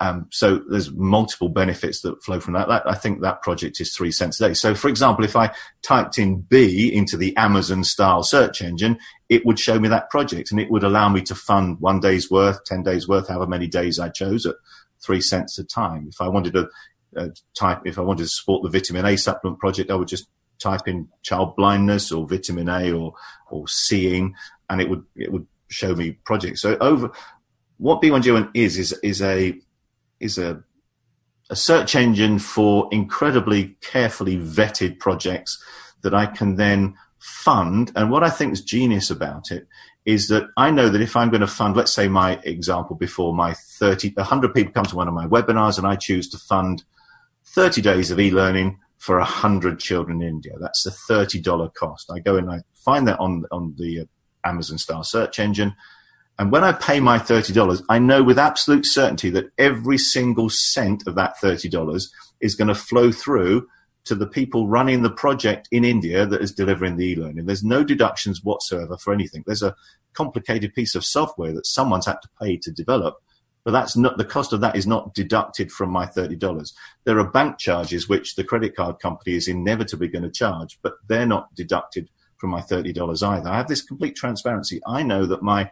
[0.00, 2.68] Um, so there's multiple benefits that flow from that.
[2.68, 2.86] that.
[2.86, 4.54] I think that project is three cents a day.
[4.54, 9.46] So for example, if I typed in B into the Amazon style search engine, it
[9.46, 12.64] would show me that project and it would allow me to fund one day's worth,
[12.64, 14.56] 10 days worth, however many days I chose at
[15.00, 16.06] three cents a time.
[16.08, 16.68] If I wanted to
[17.16, 20.26] uh, type, if I wanted to support the vitamin A supplement project, I would just
[20.58, 23.14] type in child blindness or vitamin A or,
[23.50, 24.34] or seeing,
[24.68, 26.62] and it would, it would show me projects.
[26.62, 27.10] So over,
[27.78, 29.58] what B1G1 is, is, is a,
[30.24, 30.62] is a,
[31.50, 35.62] a search engine for incredibly carefully vetted projects
[36.02, 37.92] that I can then fund.
[37.94, 39.66] And what I think is genius about it
[40.04, 43.34] is that I know that if I'm going to fund, let's say my example before
[43.34, 46.84] my 30, 100 people come to one of my webinars and I choose to fund
[47.46, 50.52] 30 days of e-learning for 100 children in India.
[50.60, 52.10] That's a $30 cost.
[52.10, 54.04] I go and I find that on, on the uh,
[54.44, 55.74] Amazon style search engine.
[56.38, 61.06] And when I pay my $30, I know with absolute certainty that every single cent
[61.06, 62.08] of that $30
[62.40, 63.68] is going to flow through
[64.04, 67.46] to the people running the project in India that is delivering the e-learning.
[67.46, 69.44] There's no deductions whatsoever for anything.
[69.46, 69.76] There's a
[70.12, 73.16] complicated piece of software that someone's had to pay to develop,
[73.64, 76.72] but that's not the cost of that is not deducted from my $30.
[77.04, 80.94] There are bank charges which the credit card company is inevitably going to charge, but
[81.08, 83.48] they're not deducted from my $30 either.
[83.48, 84.82] I have this complete transparency.
[84.86, 85.70] I know that my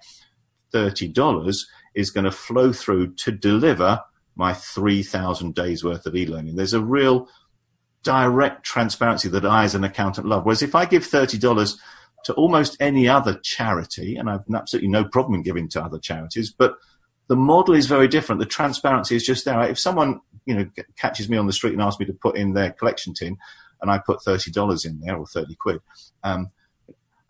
[0.72, 1.64] $30
[1.94, 4.00] is going to flow through to deliver
[4.34, 6.56] my 3,000 days worth of e-learning.
[6.56, 7.28] There's a real
[8.02, 10.44] direct transparency that I, as an accountant, love.
[10.44, 11.78] Whereas if I give $30
[12.24, 16.52] to almost any other charity, and I've absolutely no problem in giving to other charities,
[16.52, 16.76] but
[17.28, 18.40] the model is very different.
[18.40, 19.62] The transparency is just there.
[19.62, 22.54] If someone, you know, catches me on the street and asks me to put in
[22.54, 23.36] their collection tin,
[23.80, 25.80] and I put $30 in there or 30 quid,
[26.22, 26.50] um,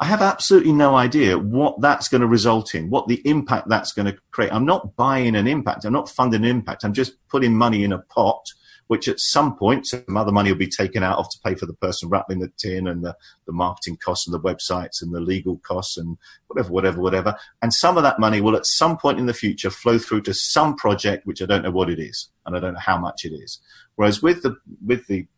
[0.03, 3.93] I have absolutely no idea what that's going to result in, what the impact that's
[3.93, 4.53] going to create.
[4.53, 5.85] I'm not buying an impact.
[5.85, 6.83] I'm not funding an impact.
[6.83, 8.45] I'm just putting money in a pot
[8.89, 11.67] which at some point some other money will be taken out of to pay for
[11.67, 15.21] the person rattling the tin and the, the marketing costs and the websites and the
[15.21, 17.37] legal costs and whatever, whatever, whatever.
[17.63, 20.35] And some of that money will at some point in the future flow through to
[20.35, 23.25] some project which I don't know what it is and I don't know how much
[23.25, 23.61] it is.
[23.95, 25.29] Whereas with the with the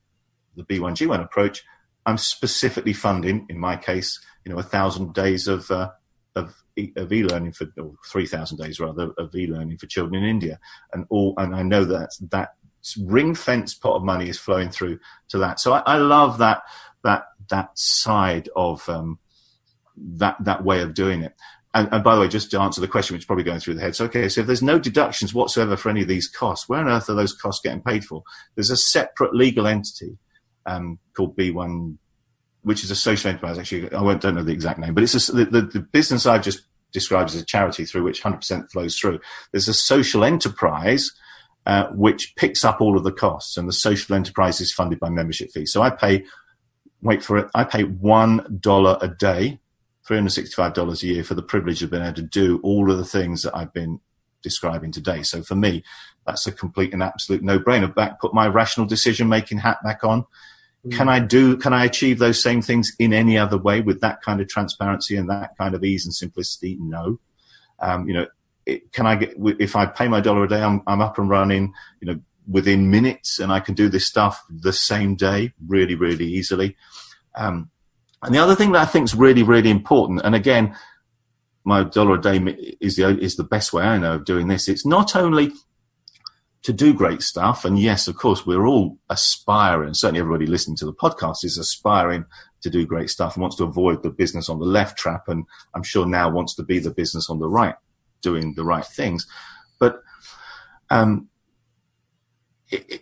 [0.57, 1.65] the B1G1 approach,
[2.07, 5.91] I'm specifically funding, in my case, you know, a thousand days of uh,
[6.35, 6.55] of
[6.97, 10.59] of e-learning for or 3,000 days rather of e-learning for children in India,
[10.93, 12.51] and all and I know that that
[13.01, 14.99] ring fence pot of money is flowing through
[15.29, 15.61] to that.
[15.61, 16.63] So I, I love that
[17.03, 19.19] that that side of um,
[19.97, 21.35] that that way of doing it.
[21.77, 23.75] And, and, by the way, just to answer the question, which is probably going through
[23.75, 23.97] the head.
[23.97, 26.87] So, okay, so if there's no deductions whatsoever for any of these costs, where on
[26.87, 28.23] earth are those costs getting paid for?
[28.55, 30.17] There's a separate legal entity
[30.67, 31.97] um, called B1,
[32.62, 33.59] which is a social enterprise.
[33.59, 36.43] Actually, I don't know the exact name, but it's a, the, the, the business I've
[36.43, 36.62] just
[36.93, 39.21] described as a charity through which 100% flows through.
[39.53, 41.11] There's a social enterprise
[41.67, 45.11] uh, which picks up all of the costs, and the social enterprise is funded by
[45.11, 45.73] membership fees.
[45.73, 46.25] So I pay,
[47.03, 49.61] wait for it, I pay one dollar a day,
[50.07, 52.91] three hundred sixty-five dollars a year for the privilege of being able to do all
[52.91, 54.01] of the things that I've been
[54.43, 55.23] describing today.
[55.23, 55.83] So for me,
[56.27, 57.95] that's a complete and absolute no-brainer.
[57.95, 60.25] Back, put my rational decision-making hat back on.
[60.87, 60.93] Mm.
[60.93, 61.57] Can I do?
[61.57, 65.16] Can I achieve those same things in any other way with that kind of transparency
[65.16, 66.77] and that kind of ease and simplicity?
[66.81, 67.18] No.
[67.81, 68.27] Um, you know,
[68.66, 71.29] it, can I get if I pay my dollar a day, I'm, I'm up and
[71.29, 75.95] running, you know, within minutes, and I can do this stuff the same day, really,
[75.95, 76.77] really easily.
[77.35, 77.70] Um,
[78.22, 80.75] and the other thing that I think is really, really important, and again,
[81.64, 82.37] my dollar a day
[82.81, 84.68] is the is the best way I know of doing this.
[84.68, 85.53] It's not only
[86.65, 89.95] to do great stuff, and yes, of course, we're all aspiring.
[89.95, 92.25] Certainly, everybody listening to the podcast is aspiring
[92.62, 95.45] to do great stuff and wants to avoid the business on the left trap, and
[95.75, 97.75] I'm sure now wants to be the business on the right
[98.23, 99.27] doing the right things.
[99.79, 100.03] But
[100.89, 101.29] um,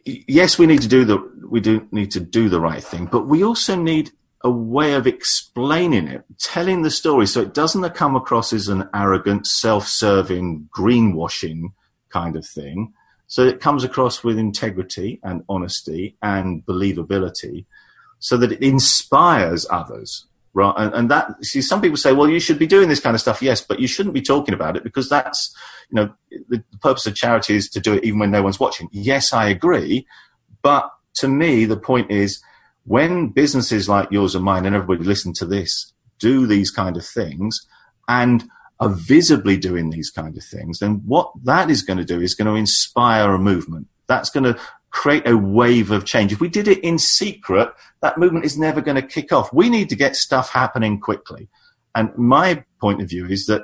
[0.04, 3.28] yes, we need to do the we do need to do the right thing, but
[3.28, 4.10] we also need
[4.44, 8.88] a way of explaining it, telling the story, so it doesn't come across as an
[8.92, 11.72] arrogant, self-serving, greenwashing
[12.08, 12.92] kind of thing.
[13.32, 17.64] So it comes across with integrity and honesty and believability,
[18.18, 20.74] so that it inspires others right?
[20.76, 23.22] And, and, that see, some people say, well, you should be doing this kind of
[23.22, 25.56] stuff, yes, but you shouldn't be talking about it because that's,
[25.88, 26.14] you know,
[26.50, 28.90] the, purpose of charity is to do it even when no one's watching.
[28.92, 30.06] Yes, I agree,
[30.60, 32.42] but to me, the point is
[32.84, 37.06] when businesses like yours and mine and everybody listen to this do these kind of
[37.06, 37.66] things
[38.08, 38.44] and
[38.82, 42.34] are visibly doing these kind of things, then what that is going to do is
[42.34, 43.86] going to inspire a movement.
[44.08, 44.58] That's going to
[44.90, 46.32] create a wave of change.
[46.32, 47.72] If we did it in secret,
[48.02, 49.52] that movement is never going to kick off.
[49.52, 51.48] We need to get stuff happening quickly.
[51.94, 53.62] And my point of view is that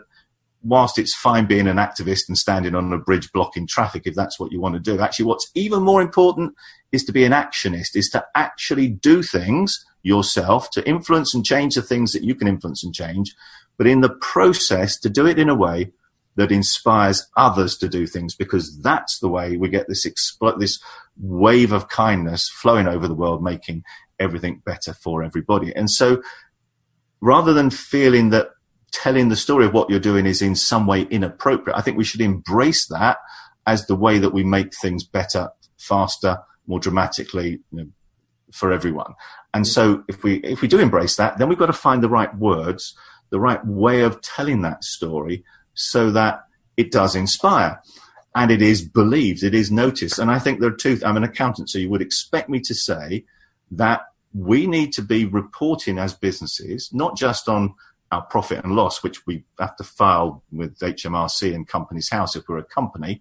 [0.62, 4.38] whilst it's fine being an activist and standing on a bridge blocking traffic, if that's
[4.38, 6.54] what you want to do, actually what's even more important
[6.92, 11.74] is to be an actionist, is to actually do things yourself to influence and change
[11.74, 13.34] the things that you can influence and change.
[13.78, 15.92] But in the process, to do it in a way
[16.36, 20.80] that inspires others to do things because that's the way we get this expl- this
[21.20, 23.82] wave of kindness flowing over the world, making
[24.20, 25.74] everything better for everybody.
[25.74, 26.22] And so
[27.20, 28.50] rather than feeling that
[28.92, 32.04] telling the story of what you're doing is in some way inappropriate, I think we
[32.04, 33.18] should embrace that
[33.66, 37.86] as the way that we make things better, faster, more dramatically you know,
[38.52, 39.14] for everyone.
[39.52, 42.08] And so if we if we do embrace that, then we've got to find the
[42.08, 42.96] right words,
[43.30, 46.44] the right way of telling that story so that
[46.76, 47.80] it does inspire
[48.34, 50.18] and it is believed, it is noticed.
[50.18, 52.74] And I think there are two I'm an accountant, so you would expect me to
[52.74, 53.24] say
[53.70, 54.02] that
[54.32, 57.74] we need to be reporting as businesses, not just on
[58.10, 62.48] our profit and loss, which we have to file with HMRC and Companies House if
[62.48, 63.20] we're a company.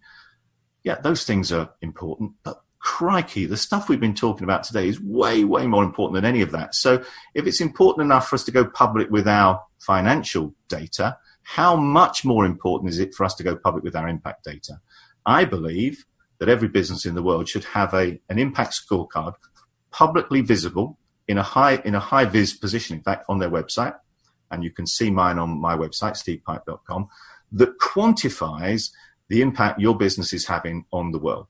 [0.83, 5.01] Yeah, those things are important, but crikey, the stuff we've been talking about today is
[5.01, 6.75] way, way more important than any of that.
[6.75, 7.03] So
[7.33, 12.25] if it's important enough for us to go public with our financial data, how much
[12.25, 14.79] more important is it for us to go public with our impact data?
[15.25, 16.05] I believe
[16.39, 19.33] that every business in the world should have a, an impact scorecard
[19.91, 20.97] publicly visible
[21.27, 23.95] in a high in a high vis position, in fact, on their website,
[24.51, 27.07] and you can see mine on my website, stevepipe.com,
[27.51, 28.91] that quantifies
[29.29, 31.47] the impact your business is having on the world.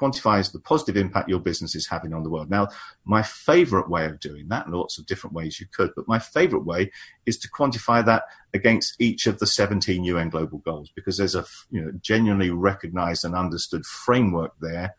[0.00, 2.48] Quantifies the positive impact your business is having on the world.
[2.48, 2.68] Now,
[3.04, 6.18] my favorite way of doing that, and lots of different ways you could, but my
[6.18, 6.90] favorite way
[7.26, 8.22] is to quantify that
[8.54, 13.24] against each of the 17 UN global goals, because there's a you know, genuinely recognized
[13.24, 14.94] and understood framework there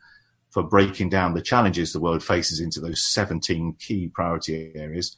[0.52, 5.16] for breaking down the challenges the world faces into those 17 key priority areas.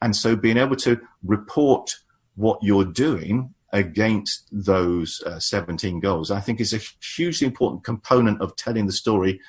[0.00, 1.96] And so being able to report
[2.36, 6.80] what you're doing against those uh, 17 goals, I think is a
[7.16, 9.40] hugely important component of telling the story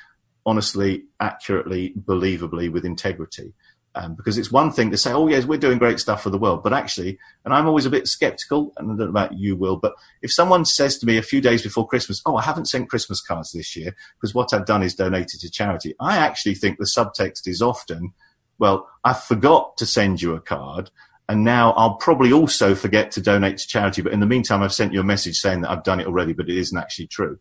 [0.45, 3.53] honestly, accurately, believably, with integrity.
[3.95, 6.37] Um, because it's one thing to say, oh, yes, we're doing great stuff for the
[6.37, 6.63] world.
[6.63, 9.77] But actually, and I'm always a bit skeptical, and I don't know about you, Will,
[9.77, 12.89] but if someone says to me a few days before Christmas, oh, I haven't sent
[12.89, 16.77] Christmas cards this year because what I've done is donated to charity, I actually think
[16.77, 18.13] the subtext is often,
[18.59, 20.91] well, I forgot to send you a card.
[21.27, 24.01] And now I'll probably also forget to donate to charity.
[24.01, 26.33] But in the meantime, I've sent you a message saying that I've done it already,
[26.33, 27.39] but it isn't actually true.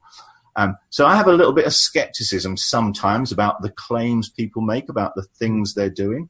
[0.57, 4.89] Um, so I have a little bit of skepticism sometimes about the claims people make
[4.89, 6.29] about the things they're doing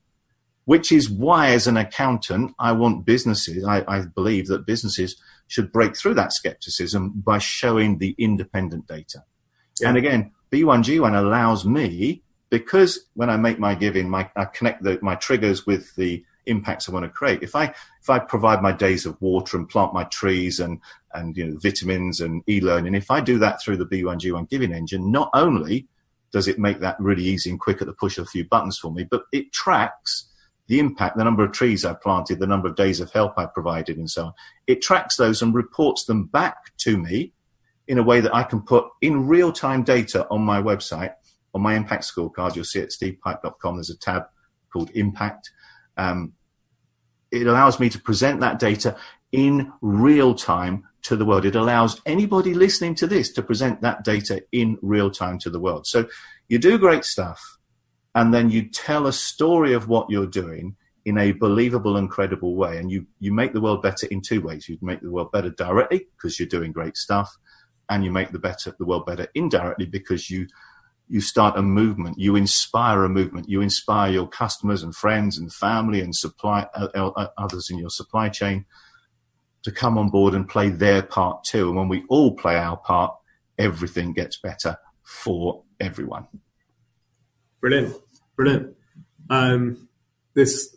[0.64, 5.70] which is why, as an accountant, I want businesses, I, I, believe that businesses should
[5.72, 9.24] break through that skepticism by showing the independent data.
[9.80, 9.88] Yeah.
[9.88, 14.98] And again, B1G1 allows me, because when I make my giving, my, I connect the,
[15.02, 17.42] my triggers with the impacts I want to create.
[17.42, 20.80] If I, if I provide my days of water and plant my trees and,
[21.12, 25.10] and, you know, vitamins and e-learning, if I do that through the B1G1 giving engine,
[25.10, 25.88] not only
[26.32, 28.78] does it make that really easy and quick at the push of a few buttons
[28.78, 30.28] for me, but it tracks
[30.66, 33.46] the impact, the number of trees I've planted, the number of days of help I
[33.46, 34.32] provided, and so on.
[34.66, 37.32] It tracks those and reports them back to me
[37.86, 41.12] in a way that I can put in real time data on my website,
[41.54, 42.56] on my impact scorecard.
[42.56, 44.24] You'll see at stevepipe.com, there's a tab
[44.72, 45.50] called Impact.
[45.96, 46.32] Um,
[47.30, 48.96] it allows me to present that data
[49.32, 51.44] in real time to the world.
[51.44, 55.60] It allows anybody listening to this to present that data in real time to the
[55.60, 55.86] world.
[55.86, 56.06] So
[56.48, 57.58] you do great stuff
[58.14, 62.56] and then you tell a story of what you're doing in a believable and credible
[62.56, 62.78] way.
[62.78, 64.68] And you, you make the world better in two ways.
[64.68, 67.36] You make the world better directly because you're doing great stuff,
[67.90, 70.46] and you make the better the world better indirectly because you
[71.08, 75.52] you start a movement, you inspire a movement, you inspire your customers and friends and
[75.52, 78.64] family and supply uh, uh, others in your supply chain
[79.62, 81.68] to come on board and play their part too.
[81.68, 83.14] And when we all play our part,
[83.58, 86.26] everything gets better for everyone.
[87.60, 87.96] Brilliant,
[88.36, 88.76] brilliant.
[89.30, 89.88] Um,
[90.34, 90.76] this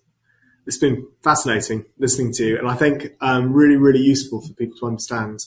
[0.66, 4.78] it's been fascinating listening to you, and I think um, really, really useful for people
[4.80, 5.40] to understand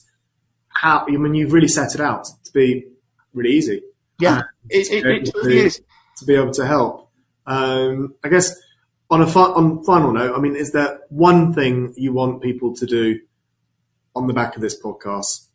[0.68, 1.04] how.
[1.06, 2.86] I mean, you've really set it out to be
[3.34, 3.82] really easy.
[4.20, 5.82] Yeah, it, it, it really is
[6.18, 7.10] to be able to help.
[7.46, 8.54] Um, I guess
[9.10, 12.74] on a fi- on final note, I mean, is there one thing you want people
[12.76, 13.20] to do
[14.14, 15.48] on the back of this podcast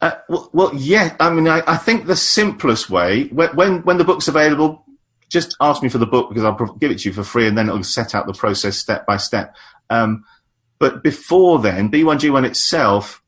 [0.00, 1.16] uh, well, well, yeah.
[1.18, 4.84] I mean, I, I, think the simplest way when, when, when the book's available,
[5.28, 7.58] just ask me for the book because I'll give it to you for free, and
[7.58, 9.56] then it'll set out the process step by step.
[9.90, 10.24] Um,
[10.78, 13.22] but before then, B1G1 itself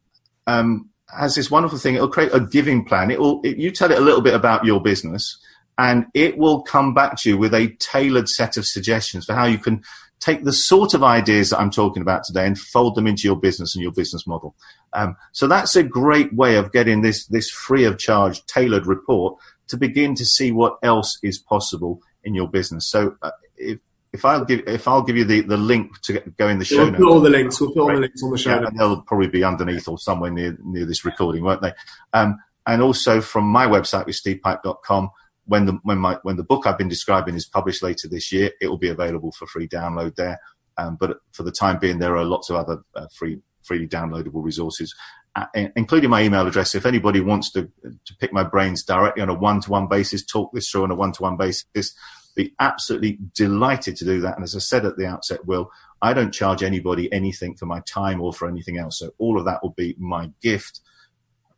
[0.47, 1.95] um, has this wonderful thing.
[1.95, 3.11] It'll create a giving plan.
[3.11, 3.41] It will.
[3.43, 5.39] It, you tell it a little bit about your business,
[5.79, 9.47] and it will come back to you with a tailored set of suggestions for how
[9.47, 9.83] you can
[10.21, 13.37] take the sort of ideas that I'm talking about today and fold them into your
[13.37, 14.55] business and your business model.
[14.93, 19.39] Um, so that's a great way of getting this this free of charge tailored report
[19.69, 22.87] to begin to see what else is possible in your business.
[22.87, 23.79] So uh, if
[24.13, 26.79] if I'll give if I'll give you the, the link to go in the show
[26.79, 26.99] we'll notes.
[27.03, 27.61] put all the links.
[27.61, 28.71] We'll put all the links on the show Yeah, notes.
[28.71, 31.73] and they'll probably be underneath or somewhere near near this recording, won't they?
[32.13, 35.11] Um, and also from my website with stevepipe.com,
[35.47, 38.51] when the when my when the book I've been describing is published later this year,
[38.61, 40.39] it will be available for free download there.
[40.77, 44.43] Um, but for the time being, there are lots of other uh, free freely downloadable
[44.43, 44.95] resources,
[45.37, 45.47] uh,
[45.77, 46.75] including my email address.
[46.75, 50.25] If anybody wants to to pick my brains directly on a one to one basis,
[50.25, 51.95] talk this through on a one to one basis,
[52.43, 54.37] be absolutely delighted to do that.
[54.37, 55.71] And as I said at the outset, Will,
[56.03, 58.99] I don't charge anybody anything for my time or for anything else.
[58.99, 60.81] So all of that will be my gift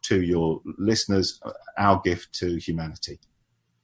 [0.03, 1.41] to your listeners,
[1.79, 3.21] our gift to humanity.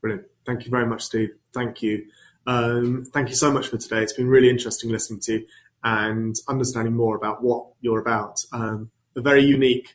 [0.00, 0.26] Brilliant.
[0.44, 1.30] Thank you very much, Steve.
[1.54, 2.06] Thank you.
[2.46, 4.02] Um, thank you so much for today.
[4.02, 5.46] It's been really interesting listening to you
[5.84, 8.36] and understanding more about what you're about.
[8.52, 9.94] Um, a very unique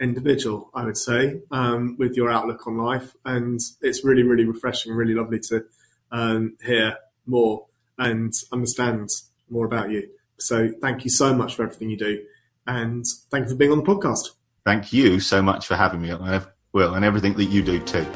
[0.00, 3.14] individual, I would say, um, with your outlook on life.
[3.24, 5.64] And it's really, really refreshing, really lovely to
[6.12, 6.96] um, hear
[7.26, 7.66] more
[7.98, 9.08] and understand
[9.50, 10.08] more about you.
[10.38, 12.24] So thank you so much for everything you do.
[12.66, 14.30] And thank you for being on the podcast.
[14.64, 16.12] Thank you so much for having me,
[16.72, 18.06] Will, and everything that you do too.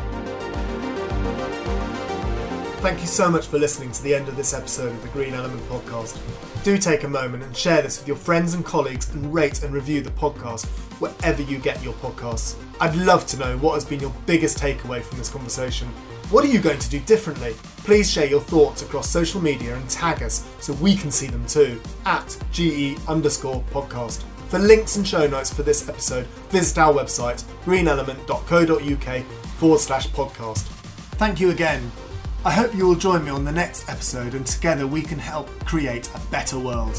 [2.81, 5.35] Thank you so much for listening to the end of this episode of the Green
[5.35, 6.19] Element Podcast.
[6.63, 9.73] Do take a moment and share this with your friends and colleagues and rate and
[9.73, 10.67] review the podcast
[11.01, 12.55] wherever you get your podcasts.
[12.81, 15.89] I'd love to know what has been your biggest takeaway from this conversation.
[16.31, 17.55] What are you going to do differently?
[17.79, 21.47] Please share your thoughts across social media and tag us so we can see them
[21.47, 24.23] too at GE underscore podcast.
[24.49, 29.25] For links and show notes for this episode, visit our website greenelement.co.uk
[29.59, 30.63] forward slash podcast.
[31.17, 31.91] Thank you again.
[32.47, 35.49] I hope you will join me on the next episode and together we can help
[35.65, 36.95] create a better world.